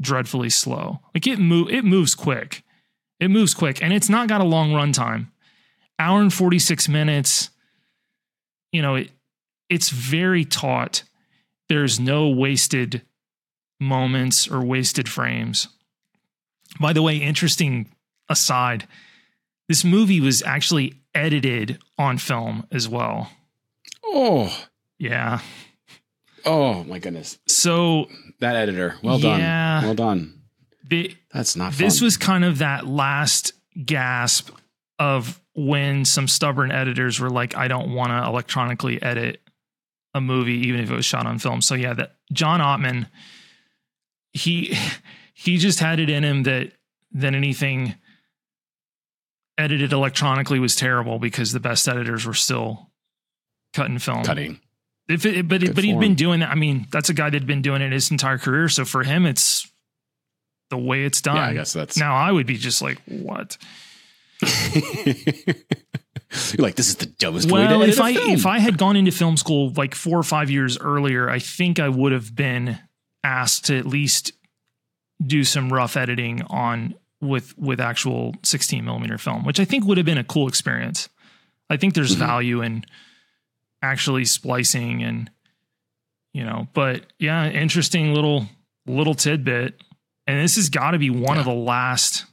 dreadfully 0.01 0.51
slow. 0.51 1.01
Like 1.15 1.27
it 1.27 1.39
move, 1.39 1.69
it 1.71 1.85
moves 1.85 2.15
quick. 2.15 2.63
It 3.21 3.29
moves 3.29 3.55
quick, 3.55 3.83
and 3.83 3.93
it's 3.93 4.09
not 4.09 4.29
got 4.29 4.41
a 4.41 4.45
long 4.45 4.71
runtime. 4.71 5.27
Hour 5.99 6.21
and 6.21 6.33
46 6.33 6.89
minutes. 6.89 7.51
You 8.73 8.83
know, 8.83 8.95
it 8.97 9.11
it's 9.69 9.91
very 9.91 10.45
taut. 10.45 11.03
There's 11.69 11.99
no 12.01 12.29
wasted 12.29 13.03
moments 13.81 14.49
or 14.49 14.65
wasted 14.65 15.09
frames. 15.09 15.69
By 16.81 16.93
the 16.93 17.03
way, 17.03 17.17
interesting 17.17 17.91
aside, 18.29 18.87
this 19.69 19.85
movie 19.85 20.21
was 20.21 20.43
actually 20.43 20.95
edited 21.15 21.79
on 21.99 22.19
film 22.19 22.67
as 22.71 22.89
well. 22.89 23.31
oh, 24.05 24.67
Yeah. 24.99 25.41
Oh 26.49 26.83
my 26.85 26.99
goodness. 26.99 27.39
So 27.47 28.07
That 28.41 28.57
editor. 28.57 28.97
Well 29.03 29.21
Yeah. 29.21 29.37
done. 29.81 29.85
Well 29.85 29.95
done. 29.95 30.35
the, 30.89 31.15
That's 31.33 31.55
not 31.55 31.75
fun. 31.75 31.85
this 31.85 32.01
was 32.01 32.17
kind 32.17 32.45
of 32.45 32.59
that 32.59 32.87
last 32.87 33.53
gasp 33.85 34.51
of 34.99 35.41
when 35.55 36.05
some 36.05 36.27
stubborn 36.29 36.71
editors 36.73 37.21
were 37.21 37.31
like, 37.31 37.57
I 37.57 37.69
don't 37.69 37.93
want 37.95 38.11
to 38.11 38.25
electronically 38.29 39.01
edit 39.03 39.41
a 40.15 40.21
movie, 40.21 40.67
even 40.69 40.81
if 40.81 40.91
it 40.91 40.95
was 40.95 41.05
shot 41.05 41.27
on 41.27 41.39
film. 41.39 41.61
So 41.61 41.75
yeah, 41.75 41.93
that 41.95 42.17
John 42.33 42.61
Ottman, 42.61 43.07
he 44.33 44.77
he 45.35 45.59
just 45.59 45.81
had 45.81 46.01
it 46.01 46.09
in 46.11 46.25
him 46.25 46.45
that 46.45 46.73
that 47.13 47.35
anything 47.35 47.95
edited 49.57 49.93
electronically 49.93 50.59
was 50.61 50.77
terrible 50.77 51.19
because 51.19 51.53
the 51.53 51.61
best 51.61 51.89
editors 51.89 52.25
were 52.25 52.35
still 52.35 52.91
cutting 53.75 53.99
film. 53.99 54.25
cutting. 54.25 54.61
If 55.09 55.25
it, 55.25 55.49
but 55.49 55.61
Good 55.61 55.75
but 55.75 55.85
he'd 55.85 55.99
been 55.99 56.15
doing 56.15 56.41
that. 56.41 56.51
I 56.51 56.55
mean, 56.55 56.87
that's 56.91 57.09
a 57.09 57.15
guy 57.15 57.31
that'd 57.31 57.47
been 57.47 57.63
doing 57.63 57.81
it 57.83 57.93
his 57.93 58.11
entire 58.11 58.37
career. 58.39 58.69
So 58.69 58.85
for 58.85 59.03
him, 59.03 59.25
it's 59.27 59.71
the 60.71 60.77
way 60.77 61.05
it's 61.05 61.23
done. 61.23 61.37
Yeah, 61.37 61.47
I 61.47 61.55
guess 61.55 61.73
that's. 61.73 61.97
Now 61.97 62.15
I 62.15 62.31
would 62.31 62.47
be 62.47 62.57
just 62.59 62.83
like, 62.83 62.99
what? 63.07 63.57
You're 66.53 66.63
like, 66.63 66.75
this 66.77 66.89
is 66.89 66.97
the 66.97 67.07
dumbest 67.07 67.51
way 67.51 67.67
to 67.67 67.79
Well, 67.79 67.83
if 67.83 68.01
I 68.01 68.11
if 68.11 68.45
I 68.45 68.59
had 68.59 68.77
gone 68.77 68.97
into 68.97 69.11
film 69.11 69.37
school 69.39 69.73
like 69.77 69.95
four 69.95 70.19
or 70.19 70.23
five 70.23 70.51
years 70.51 70.79
earlier, 70.79 71.29
I 71.31 71.39
think 71.39 71.81
I 71.81 71.89
would 71.89 72.13
have 72.13 72.35
been 72.35 72.79
asked 73.25 73.67
to 73.67 73.79
at 73.79 73.87
least 73.87 74.33
do 75.25 75.43
some 75.43 75.73
rough 75.73 75.97
editing 75.97 76.43
on 76.43 76.95
with 77.21 77.57
with 77.59 77.81
actual 77.81 78.35
16 78.43 78.85
millimeter 78.85 79.17
film, 79.17 79.45
which 79.45 79.59
I 79.59 79.65
think 79.65 79.85
would 79.87 79.97
have 79.97 80.07
been 80.07 80.19
a 80.19 80.25
cool 80.25 80.49
experience. 80.49 81.09
I 81.71 81.77
think 81.79 81.95
there's 81.95 82.15
Mhm. 82.15 82.19
value 82.19 82.63
in 82.63 82.85
actually 83.83 84.25
splicing 84.25 85.03
and 85.03 85.31
you 86.35 86.45
know, 86.45 86.69
but 86.73 87.05
yeah, 87.19 87.49
interesting 87.49 88.15
little 88.15 88.47
little 88.87 89.15
tidbit. 89.15 89.83
And 90.27 90.43
this 90.43 90.57
has 90.57 90.69
got 90.69 90.91
to 90.93 90.99
be 90.99 91.11
one 91.11 91.39
of 91.39 91.47
the 91.47 91.55
last 91.55 92.27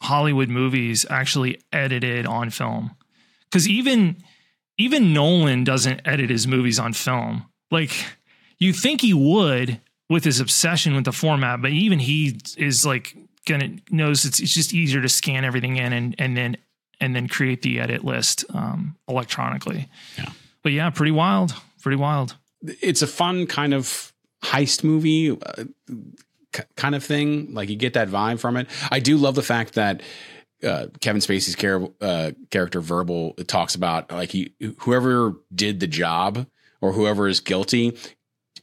Hollywood 0.00 0.48
movies 0.48 1.04
actually 1.10 1.60
edited 1.72 2.24
on 2.24 2.50
film. 2.50 2.92
Cuz 3.50 3.68
even 3.68 4.16
even 4.78 5.12
Nolan 5.12 5.64
doesn't 5.64 6.00
edit 6.04 6.30
his 6.30 6.46
movies 6.46 6.78
on 6.78 6.92
film. 6.92 7.46
Like 7.70 7.92
you 8.58 8.72
think 8.72 9.00
he 9.00 9.12
would 9.12 9.80
with 10.08 10.24
his 10.24 10.40
obsession 10.40 10.94
with 10.94 11.04
the 11.04 11.12
format, 11.12 11.62
but 11.62 11.72
even 11.72 11.98
he 11.98 12.38
is 12.56 12.86
like 12.86 13.16
gonna 13.46 13.76
knows 13.90 14.24
it's 14.24 14.40
it's 14.40 14.54
just 14.54 14.72
easier 14.72 15.02
to 15.02 15.08
scan 15.08 15.44
everything 15.44 15.76
in 15.76 15.92
and 15.92 16.14
and 16.18 16.36
then 16.36 16.56
and 17.02 17.16
then 17.16 17.26
create 17.26 17.62
the 17.62 17.80
edit 17.80 18.04
list 18.04 18.44
um, 18.54 18.96
electronically. 19.08 19.88
Yeah. 20.16 20.30
But 20.62 20.70
yeah, 20.72 20.88
pretty 20.90 21.10
wild, 21.10 21.52
pretty 21.82 21.96
wild. 21.96 22.36
It's 22.80 23.02
a 23.02 23.08
fun 23.08 23.48
kind 23.48 23.74
of 23.74 24.12
heist 24.44 24.84
movie 24.84 25.32
uh, 25.32 25.64
kind 26.76 26.94
of 26.94 27.04
thing. 27.04 27.52
Like 27.52 27.68
you 27.68 27.76
get 27.76 27.94
that 27.94 28.08
vibe 28.08 28.38
from 28.38 28.56
it. 28.56 28.68
I 28.90 29.00
do 29.00 29.16
love 29.16 29.34
the 29.34 29.42
fact 29.42 29.74
that 29.74 30.00
uh, 30.62 30.86
Kevin 31.00 31.20
Spacey's 31.20 31.56
uh, 32.00 32.30
character 32.50 32.80
verbal 32.80 33.34
talks 33.48 33.74
about 33.74 34.12
like 34.12 34.30
he 34.30 34.54
whoever 34.78 35.34
did 35.52 35.80
the 35.80 35.88
job 35.88 36.46
or 36.80 36.92
whoever 36.92 37.26
is 37.26 37.40
guilty 37.40 37.96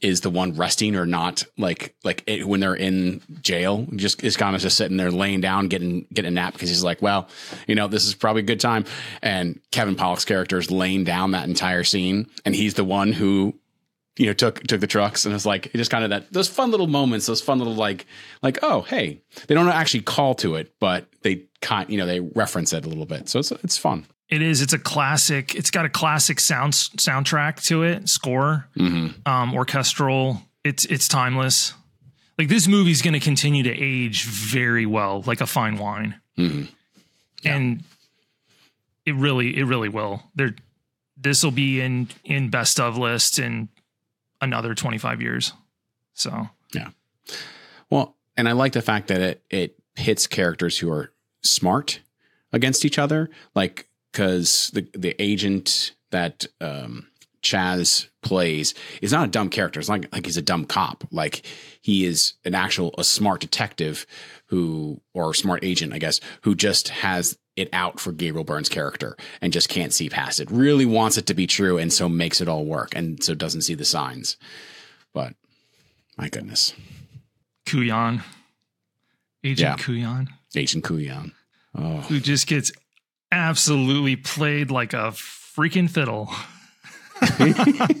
is 0.00 0.22
the 0.22 0.30
one 0.30 0.54
resting 0.56 0.96
or 0.96 1.04
not 1.04 1.44
like 1.58 1.94
like 2.04 2.24
it, 2.26 2.46
when 2.46 2.60
they're 2.60 2.74
in 2.74 3.20
jail 3.42 3.86
just 3.96 4.22
is 4.24 4.36
kind 4.36 4.56
of 4.56 4.62
just 4.62 4.76
sitting 4.76 4.96
there 4.96 5.10
laying 5.10 5.40
down 5.40 5.68
getting 5.68 6.06
getting 6.12 6.30
a 6.30 6.34
nap 6.34 6.54
because 6.54 6.68
he's 6.68 6.84
like 6.84 7.02
well 7.02 7.28
you 7.66 7.74
know 7.74 7.86
this 7.88 8.06
is 8.06 8.14
probably 8.14 8.40
a 8.40 8.44
good 8.44 8.60
time. 8.60 8.84
And 9.22 9.60
Kevin 9.70 9.96
Pollak's 9.96 10.24
character 10.24 10.58
is 10.58 10.70
laying 10.70 11.04
down 11.04 11.32
that 11.32 11.48
entire 11.48 11.84
scene 11.84 12.28
and 12.44 12.54
he's 12.54 12.74
the 12.74 12.84
one 12.84 13.12
who 13.12 13.54
you 14.16 14.26
know 14.26 14.32
took 14.32 14.60
took 14.66 14.80
the 14.80 14.86
trucks 14.86 15.26
and 15.26 15.34
it's 15.34 15.46
like 15.46 15.66
it 15.66 15.74
just 15.74 15.90
kind 15.90 16.04
of 16.04 16.10
that 16.10 16.32
those 16.32 16.48
fun 16.48 16.70
little 16.70 16.86
moments 16.86 17.26
those 17.26 17.40
fun 17.40 17.58
little 17.58 17.74
like 17.74 18.06
like 18.42 18.58
oh 18.62 18.82
hey. 18.82 19.20
They 19.46 19.54
don't 19.54 19.68
actually 19.68 20.02
call 20.02 20.34
to 20.36 20.54
it 20.54 20.74
but 20.80 21.06
they 21.22 21.44
kind 21.60 21.90
you 21.90 21.98
know 21.98 22.06
they 22.06 22.20
reference 22.20 22.72
it 22.72 22.84
a 22.84 22.88
little 22.88 23.06
bit. 23.06 23.28
So 23.28 23.40
it's 23.40 23.50
it's 23.52 23.76
fun 23.76 24.06
It 24.30 24.42
is. 24.42 24.62
It's 24.62 24.72
a 24.72 24.78
classic. 24.78 25.54
It's 25.56 25.70
got 25.70 25.84
a 25.84 25.88
classic 25.88 26.38
sound 26.38 26.72
soundtrack 26.72 27.62
to 27.64 27.82
it, 27.82 28.08
score, 28.08 28.68
um, 29.26 29.54
orchestral. 29.54 30.42
It's 30.62 30.84
it's 30.84 31.08
timeless. 31.08 31.74
Like 32.38 32.48
this 32.48 32.68
movie's 32.68 33.02
going 33.02 33.14
to 33.14 33.20
continue 33.20 33.64
to 33.64 33.70
age 33.70 34.24
very 34.24 34.86
well, 34.86 35.22
like 35.26 35.40
a 35.40 35.46
fine 35.46 35.76
wine, 35.78 36.14
and 37.44 37.82
it 39.04 39.14
really 39.16 39.58
it 39.58 39.64
really 39.64 39.88
will. 39.88 40.22
There, 40.36 40.54
this 41.16 41.42
will 41.42 41.50
be 41.50 41.80
in 41.80 42.08
in 42.24 42.48
best 42.50 42.78
of 42.78 42.96
list 42.96 43.38
in 43.38 43.68
another 44.40 44.74
twenty 44.74 44.98
five 44.98 45.20
years. 45.20 45.52
So 46.14 46.48
yeah. 46.72 46.90
Well, 47.90 48.16
and 48.36 48.48
I 48.48 48.52
like 48.52 48.72
the 48.72 48.82
fact 48.82 49.08
that 49.08 49.20
it 49.20 49.42
it 49.50 49.76
hits 49.96 50.26
characters 50.28 50.78
who 50.78 50.90
are 50.90 51.12
smart 51.42 52.00
against 52.52 52.84
each 52.84 52.98
other, 52.98 53.28
like 53.54 53.88
because 54.12 54.70
the 54.74 54.86
the 54.92 55.14
agent 55.20 55.92
that 56.10 56.46
um, 56.60 57.06
Chazz 57.42 58.08
plays 58.22 58.74
is 59.00 59.12
not 59.12 59.28
a 59.28 59.30
dumb 59.30 59.48
character. 59.48 59.80
It's 59.80 59.88
not 59.88 60.04
like 60.12 60.26
he's 60.26 60.36
a 60.36 60.42
dumb 60.42 60.64
cop. 60.64 61.04
Like 61.10 61.42
he 61.80 62.04
is 62.04 62.34
an 62.44 62.54
actual 62.54 62.94
a 62.98 63.04
smart 63.04 63.40
detective 63.40 64.06
who 64.46 65.00
or 65.14 65.32
smart 65.34 65.64
agent, 65.64 65.92
I 65.92 65.98
guess, 65.98 66.20
who 66.42 66.54
just 66.54 66.88
has 66.88 67.38
it 67.56 67.68
out 67.72 68.00
for 68.00 68.12
Gabriel 68.12 68.44
Byrne's 68.44 68.68
character 68.68 69.16
and 69.40 69.52
just 69.52 69.68
can't 69.68 69.92
see 69.92 70.08
past 70.08 70.40
it. 70.40 70.50
Really 70.50 70.86
wants 70.86 71.16
it 71.18 71.26
to 71.26 71.34
be 71.34 71.46
true, 71.46 71.78
and 71.78 71.92
so 71.92 72.08
makes 72.08 72.40
it 72.40 72.48
all 72.48 72.64
work, 72.64 72.94
and 72.94 73.22
so 73.22 73.34
doesn't 73.34 73.62
see 73.62 73.74
the 73.74 73.84
signs. 73.84 74.36
But 75.12 75.34
my 76.16 76.28
goodness. 76.28 76.74
Kujan, 77.66 78.22
Agent 79.44 79.60
Yeah. 79.60 79.76
Kujan, 79.76 80.28
Agent 80.56 80.84
Kujan. 80.84 81.32
Oh, 81.74 81.98
who 82.02 82.18
just 82.18 82.46
gets 82.46 82.72
absolutely 83.32 84.16
played 84.16 84.70
like 84.70 84.92
a 84.92 85.12
freaking 85.12 85.88
fiddle. 85.90 86.30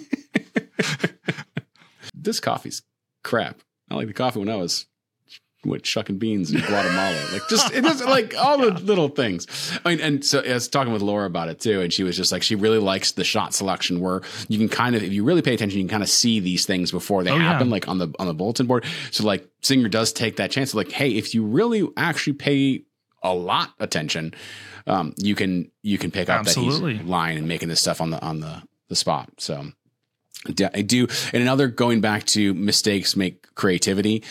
this 2.14 2.40
coffee's 2.40 2.82
crap. 3.22 3.60
I 3.90 3.94
like 3.94 4.06
the 4.06 4.12
coffee 4.12 4.38
when 4.40 4.48
I 4.48 4.56
was 4.56 4.86
what 5.62 5.84
shucking 5.84 6.16
beans 6.16 6.50
in 6.52 6.60
Guatemala. 6.62 7.18
Like 7.34 7.42
just 7.50 7.70
it 7.74 7.84
is 7.84 8.02
like 8.04 8.34
all 8.38 8.56
the 8.58 8.70
little 8.70 9.08
things. 9.08 9.46
I 9.84 9.90
mean, 9.90 10.00
and 10.00 10.24
so 10.24 10.40
I 10.42 10.54
was 10.54 10.68
talking 10.68 10.92
with 10.92 11.02
Laura 11.02 11.26
about 11.26 11.48
it 11.48 11.60
too, 11.60 11.80
and 11.82 11.92
she 11.92 12.02
was 12.02 12.16
just 12.16 12.32
like 12.32 12.42
she 12.42 12.54
really 12.54 12.78
likes 12.78 13.12
the 13.12 13.24
shot 13.24 13.52
selection 13.52 14.00
where 14.00 14.22
you 14.48 14.56
can 14.58 14.68
kind 14.70 14.96
of 14.96 15.02
if 15.02 15.12
you 15.12 15.22
really 15.22 15.42
pay 15.42 15.52
attention, 15.54 15.78
you 15.78 15.84
can 15.84 15.90
kind 15.90 16.02
of 16.02 16.08
see 16.08 16.40
these 16.40 16.64
things 16.64 16.90
before 16.90 17.22
they 17.24 17.30
Oh, 17.30 17.36
yeah. 17.36 17.42
happen, 17.42 17.68
like 17.68 17.88
on 17.88 17.98
the 17.98 18.08
on 18.18 18.26
the 18.26 18.34
bulletin 18.34 18.66
board. 18.66 18.84
So 19.10 19.24
like 19.24 19.46
Singer 19.60 19.88
does 19.88 20.12
take 20.12 20.36
that 20.36 20.50
chance. 20.50 20.70
Of 20.70 20.76
like, 20.76 20.92
hey, 20.92 21.10
if 21.10 21.34
you 21.34 21.44
really 21.44 21.86
actually 21.96 22.34
pay 22.34 22.84
a 23.22 23.34
lot 23.34 23.74
attention, 23.80 24.32
um, 24.86 25.14
you 25.16 25.34
can 25.34 25.70
you 25.82 25.98
can 25.98 26.10
pick 26.10 26.28
up 26.28 26.44
that 26.44 26.54
he's 26.54 26.80
lying 26.80 27.38
and 27.38 27.48
making 27.48 27.68
this 27.68 27.80
stuff 27.80 28.00
on 28.00 28.10
the 28.10 28.20
on 28.22 28.40
the 28.40 28.62
the 28.88 28.96
spot. 28.96 29.30
So 29.38 29.66
I 30.46 30.82
do. 30.82 31.06
And 31.32 31.42
another 31.42 31.68
going 31.68 32.00
back 32.00 32.24
to 32.28 32.54
mistakes 32.54 33.14
make 33.16 33.54
creativity. 33.54 34.24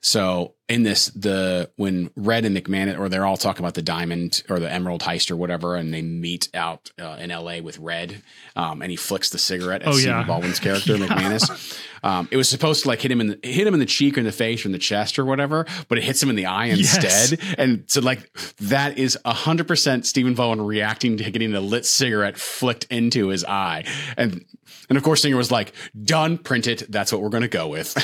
So 0.00 0.54
in 0.68 0.84
this, 0.84 1.06
the 1.08 1.70
when 1.76 2.10
Red 2.14 2.44
and 2.44 2.56
McManus, 2.56 2.96
or 2.98 3.08
they're 3.08 3.26
all 3.26 3.36
talking 3.36 3.64
about 3.64 3.74
the 3.74 3.82
diamond 3.82 4.44
or 4.48 4.60
the 4.60 4.70
emerald 4.70 5.02
heist 5.02 5.30
or 5.32 5.36
whatever, 5.36 5.74
and 5.74 5.92
they 5.92 6.02
meet 6.02 6.48
out 6.54 6.90
uh, 7.00 7.16
in 7.18 7.32
L.A. 7.32 7.60
with 7.60 7.78
Red, 7.80 8.22
um, 8.54 8.82
and 8.82 8.90
he 8.92 8.96
flicks 8.96 9.30
the 9.30 9.38
cigarette 9.38 9.82
at 9.82 9.88
Oh, 9.88 9.92
Stephen 9.92 10.10
yeah. 10.18 10.24
Baldwin's 10.24 10.60
character 10.60 10.94
McManus. 10.96 11.80
Um, 12.02 12.28
it 12.30 12.36
was 12.36 12.48
supposed 12.48 12.82
to 12.82 12.88
like 12.88 13.00
hit 13.00 13.10
him 13.10 13.20
in 13.20 13.26
the, 13.28 13.38
hit 13.42 13.66
him 13.66 13.74
in 13.74 13.80
the 13.80 13.86
cheek 13.86 14.16
or 14.16 14.20
in 14.20 14.26
the 14.26 14.32
face 14.32 14.64
or 14.64 14.68
in 14.68 14.72
the 14.72 14.78
chest 14.78 15.18
or 15.18 15.24
whatever, 15.24 15.66
but 15.88 15.98
it 15.98 16.04
hits 16.04 16.22
him 16.22 16.30
in 16.30 16.36
the 16.36 16.46
eye 16.46 16.66
Yes. 16.66 16.96
instead. 17.02 17.40
And 17.58 17.84
so 17.86 18.00
like 18.00 18.30
that 18.58 18.98
is 18.98 19.18
hundred 19.24 19.66
percent 19.68 20.06
Stephen 20.06 20.34
Baldwin 20.34 20.66
reacting 20.66 21.16
to 21.18 21.30
getting 21.30 21.54
a 21.54 21.60
lit 21.60 21.86
cigarette 21.86 22.36
flicked 22.36 22.84
into 22.90 23.28
his 23.28 23.44
eye, 23.44 23.84
and 24.16 24.44
and 24.88 24.96
of 24.98 25.04
course 25.04 25.22
Singer 25.22 25.36
was 25.36 25.50
like, 25.50 25.72
"Done, 26.04 26.38
print 26.38 26.66
it. 26.66 26.84
That's 26.90 27.12
what 27.12 27.20
we're 27.22 27.28
going 27.30 27.42
to 27.42 27.48
go 27.48 27.68
with." 27.68 27.94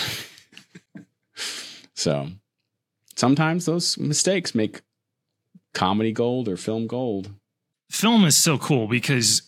so 1.95 2.29
sometimes 3.17 3.67
those 3.67 3.99
mistakes 3.99 4.55
make 4.55 4.83
comedy 5.75 6.13
gold 6.13 6.49
or 6.49 6.57
film 6.57 6.87
gold. 6.87 7.31
Film 7.91 8.25
is 8.25 8.37
so 8.37 8.59
cool 8.59 8.87
because 8.87 9.43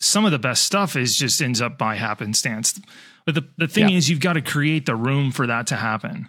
some 0.00 0.24
of 0.24 0.32
the 0.32 0.38
best 0.38 0.64
stuff 0.64 0.96
is 0.96 1.16
just 1.16 1.40
ends 1.40 1.60
up 1.62 1.78
by 1.78 1.94
happenstance. 1.96 2.80
But 3.26 3.34
the, 3.36 3.48
the 3.56 3.68
thing 3.68 3.88
Yeah. 3.88 3.96
is, 3.96 4.08
you've 4.10 4.20
got 4.20 4.34
to 4.34 4.42
create 4.42 4.84
the 4.86 4.96
room 4.96 5.30
for 5.32 5.46
that 5.46 5.68
to 5.68 5.76
happen. 5.76 6.28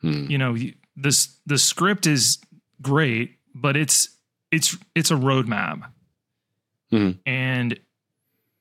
Hmm. 0.00 0.26
You 0.28 0.38
know, 0.38 0.56
this 0.96 1.38
the 1.46 1.58
script 1.58 2.06
is 2.06 2.38
great, 2.82 3.38
but 3.54 3.76
it's 3.76 4.08
it's 4.50 4.76
it's 4.94 5.10
a 5.10 5.14
roadmap, 5.14 5.90
Mhm. 6.92 7.18
and 7.24 7.78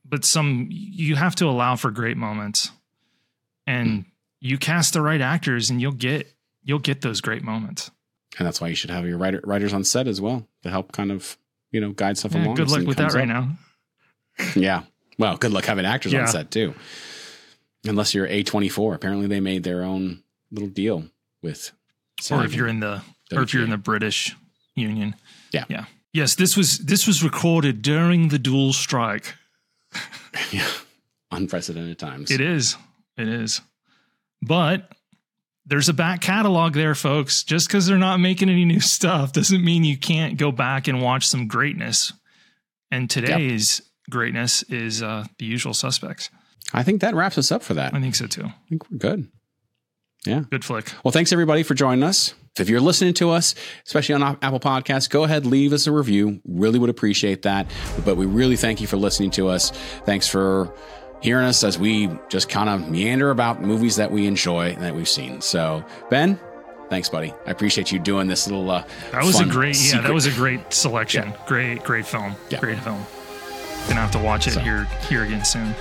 but 0.06 0.24
some 0.24 0.68
you 0.70 1.16
have 1.16 1.36
to 1.36 1.46
allow 1.46 1.76
for 1.76 1.92
great 1.92 2.16
moments, 2.18 2.72
and 3.68 4.06
you 4.40 4.58
cast 4.58 4.94
the 4.94 5.02
right 5.02 5.22
actors, 5.22 5.70
and 5.70 5.82
you'll 5.82 5.92
get 5.92 6.32
you'll 6.64 6.80
get 6.80 7.02
those 7.02 7.22
great 7.22 7.44
moments. 7.44 7.92
And 8.38 8.46
that's 8.46 8.60
why 8.62 8.68
you 8.68 8.76
should 8.76 8.90
have 8.90 9.06
your 9.08 9.18
writer, 9.18 9.42
writers 9.46 9.74
on 9.74 9.84
set 9.84 10.08
as 10.08 10.20
well 10.22 10.48
to 10.64 10.70
help 10.70 10.92
kind 10.92 11.12
of 11.12 11.38
you 11.72 11.82
know 11.82 11.92
guide 11.92 12.18
stuff 12.18 12.34
Yeah, 12.34 12.46
along. 12.46 12.56
good 12.56 12.70
luck 12.70 12.86
with 12.86 12.98
that 12.98 13.12
comes 13.12 13.16
right 13.16 13.28
now. 13.28 13.58
Yeah. 14.56 14.84
Well, 15.18 15.38
good 15.38 15.52
luck 15.52 15.66
having 15.66 15.86
actors 15.86 16.14
Yeah. 16.14 16.22
on 16.22 16.28
set 16.28 16.52
too. 16.52 16.74
Unless 17.86 18.14
you're 18.14 18.28
A24. 18.28 18.96
Apparently 18.96 19.28
they 19.28 19.40
made 19.40 19.64
their 19.64 19.84
own 19.84 20.24
little 20.52 20.70
deal 20.70 21.06
with 21.42 21.72
or 22.32 22.44
if 22.46 22.54
you're 22.56 22.68
in 22.68 22.80
the 22.80 23.02
or 23.34 23.42
if 23.44 23.54
you're 23.54 23.64
in 23.64 23.70
the 23.70 23.78
British 23.78 24.36
Union. 24.76 25.16
Yeah. 25.52 25.66
Yeah. 25.70 25.86
Yes, 26.14 26.36
this 26.36 26.56
was 26.58 26.78
this 26.80 27.06
was 27.08 27.24
recorded 27.24 27.82
during 27.82 28.30
the 28.30 28.40
dual 28.40 28.74
strike. 28.74 29.36
yeah. 30.52 30.68
unprecedented 31.32 32.00
times. 32.00 32.32
It 32.32 32.42
is. 32.42 32.78
It 33.18 33.28
is. 33.28 33.62
But 34.42 34.92
there's 35.66 35.90
a 35.90 35.94
back 35.94 36.22
catalog 36.22 36.74
there, 36.74 36.96
folks. 36.96 37.44
Just 37.44 37.68
because 37.68 37.86
they're 37.86 37.98
not 37.98 38.20
making 38.20 38.50
any 38.50 38.66
new 38.66 38.80
stuff 38.82 39.34
doesn't 39.34 39.64
mean 39.64 39.84
you 39.84 39.98
can't 39.98 40.38
go 40.38 40.52
back 40.52 40.88
and 40.88 41.02
watch 41.02 41.28
some 41.28 41.48
greatness. 41.48 42.14
And 42.92 43.10
today's 43.10 43.82
greatness 44.10 44.64
is 44.64 45.02
uh, 45.04 45.26
the 45.40 45.46
usual 45.46 45.74
suspects. 45.74 46.30
I 46.74 46.84
think 46.84 47.02
that 47.02 47.16
wraps 47.16 47.38
us 47.38 47.52
up 47.52 47.64
for 47.64 47.74
that. 47.76 47.94
I 47.94 48.00
think 48.02 48.16
so 48.16 48.28
too. 48.28 48.46
I 48.46 48.54
think 48.70 48.90
we're 48.92 48.98
good. 48.98 49.28
Yeah. 50.26 50.44
Good 50.50 50.66
flick. 50.66 50.92
Well, 51.04 51.12
thanks 51.12 51.32
everybody 51.32 51.62
for 51.64 51.76
joining 51.76 52.04
us. 52.04 52.34
If 52.58 52.70
you're 52.70 52.82
listening 52.82 53.14
to 53.16 53.30
us, 53.32 53.54
especially 53.86 54.16
on 54.16 54.24
Apple 54.42 54.60
Podcasts, 54.60 55.10
go 55.10 55.24
ahead, 55.26 55.46
leave 55.46 55.74
us 55.74 55.88
a 55.88 55.92
review. 55.92 56.42
Really 56.46 56.80
would 56.80 56.90
appreciate 56.90 57.42
that. 57.44 57.68
But 58.04 58.16
we 58.16 58.26
really 58.26 58.56
thank 58.56 58.82
you 58.82 58.88
for 58.88 58.98
listening 58.98 59.30
to 59.32 59.50
us. 59.50 59.72
Thanks 60.06 60.28
for 60.28 60.74
hearing 61.22 61.46
us 61.46 61.64
as 61.64 61.78
we 61.78 62.10
just 62.30 62.50
kind 62.50 62.70
of 62.70 62.90
meander 62.90 63.30
about 63.30 63.62
movies 63.62 63.98
that 63.98 64.12
we 64.12 64.26
enjoy 64.26 64.70
and 64.72 64.82
that 64.84 64.96
we've 64.96 65.08
seen. 65.10 65.42
So, 65.42 65.84
Ben, 66.10 66.40
thanks, 66.90 67.10
buddy. 67.10 67.34
I 67.46 67.52
appreciate 67.52 67.92
you 67.92 68.00
doing 68.00 68.28
this 68.28 68.48
little. 68.48 68.70
Uh, 68.72 68.86
That 69.12 69.24
was 69.26 69.40
a 69.40 69.46
great, 69.46 69.78
yeah, 69.78 70.02
that 70.02 70.14
was 70.14 70.26
a 70.26 70.32
great 70.32 70.74
selection. 70.74 71.34
Great, 71.48 71.84
great 71.84 72.06
film. 72.08 72.36
Yeah. 72.50 72.60
Great 72.62 72.80
film. 72.80 73.06
Gonna 73.88 74.02
have 74.02 74.12
to 74.12 74.20
watch 74.20 74.48
it 74.48 74.54
So. 74.54 74.60
here 74.62 74.86
here 75.10 75.24
again 75.24 75.46
soon. 75.46 75.76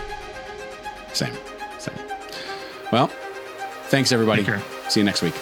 Same. 1.13 1.33
Same. 1.79 1.95
Well, 2.93 3.09
thanks 3.87 4.13
everybody. 4.13 4.43
Take 4.45 4.55
care. 4.55 4.63
See 4.91 5.01
you 5.01 5.05
next 5.05 5.23
week. 5.23 5.35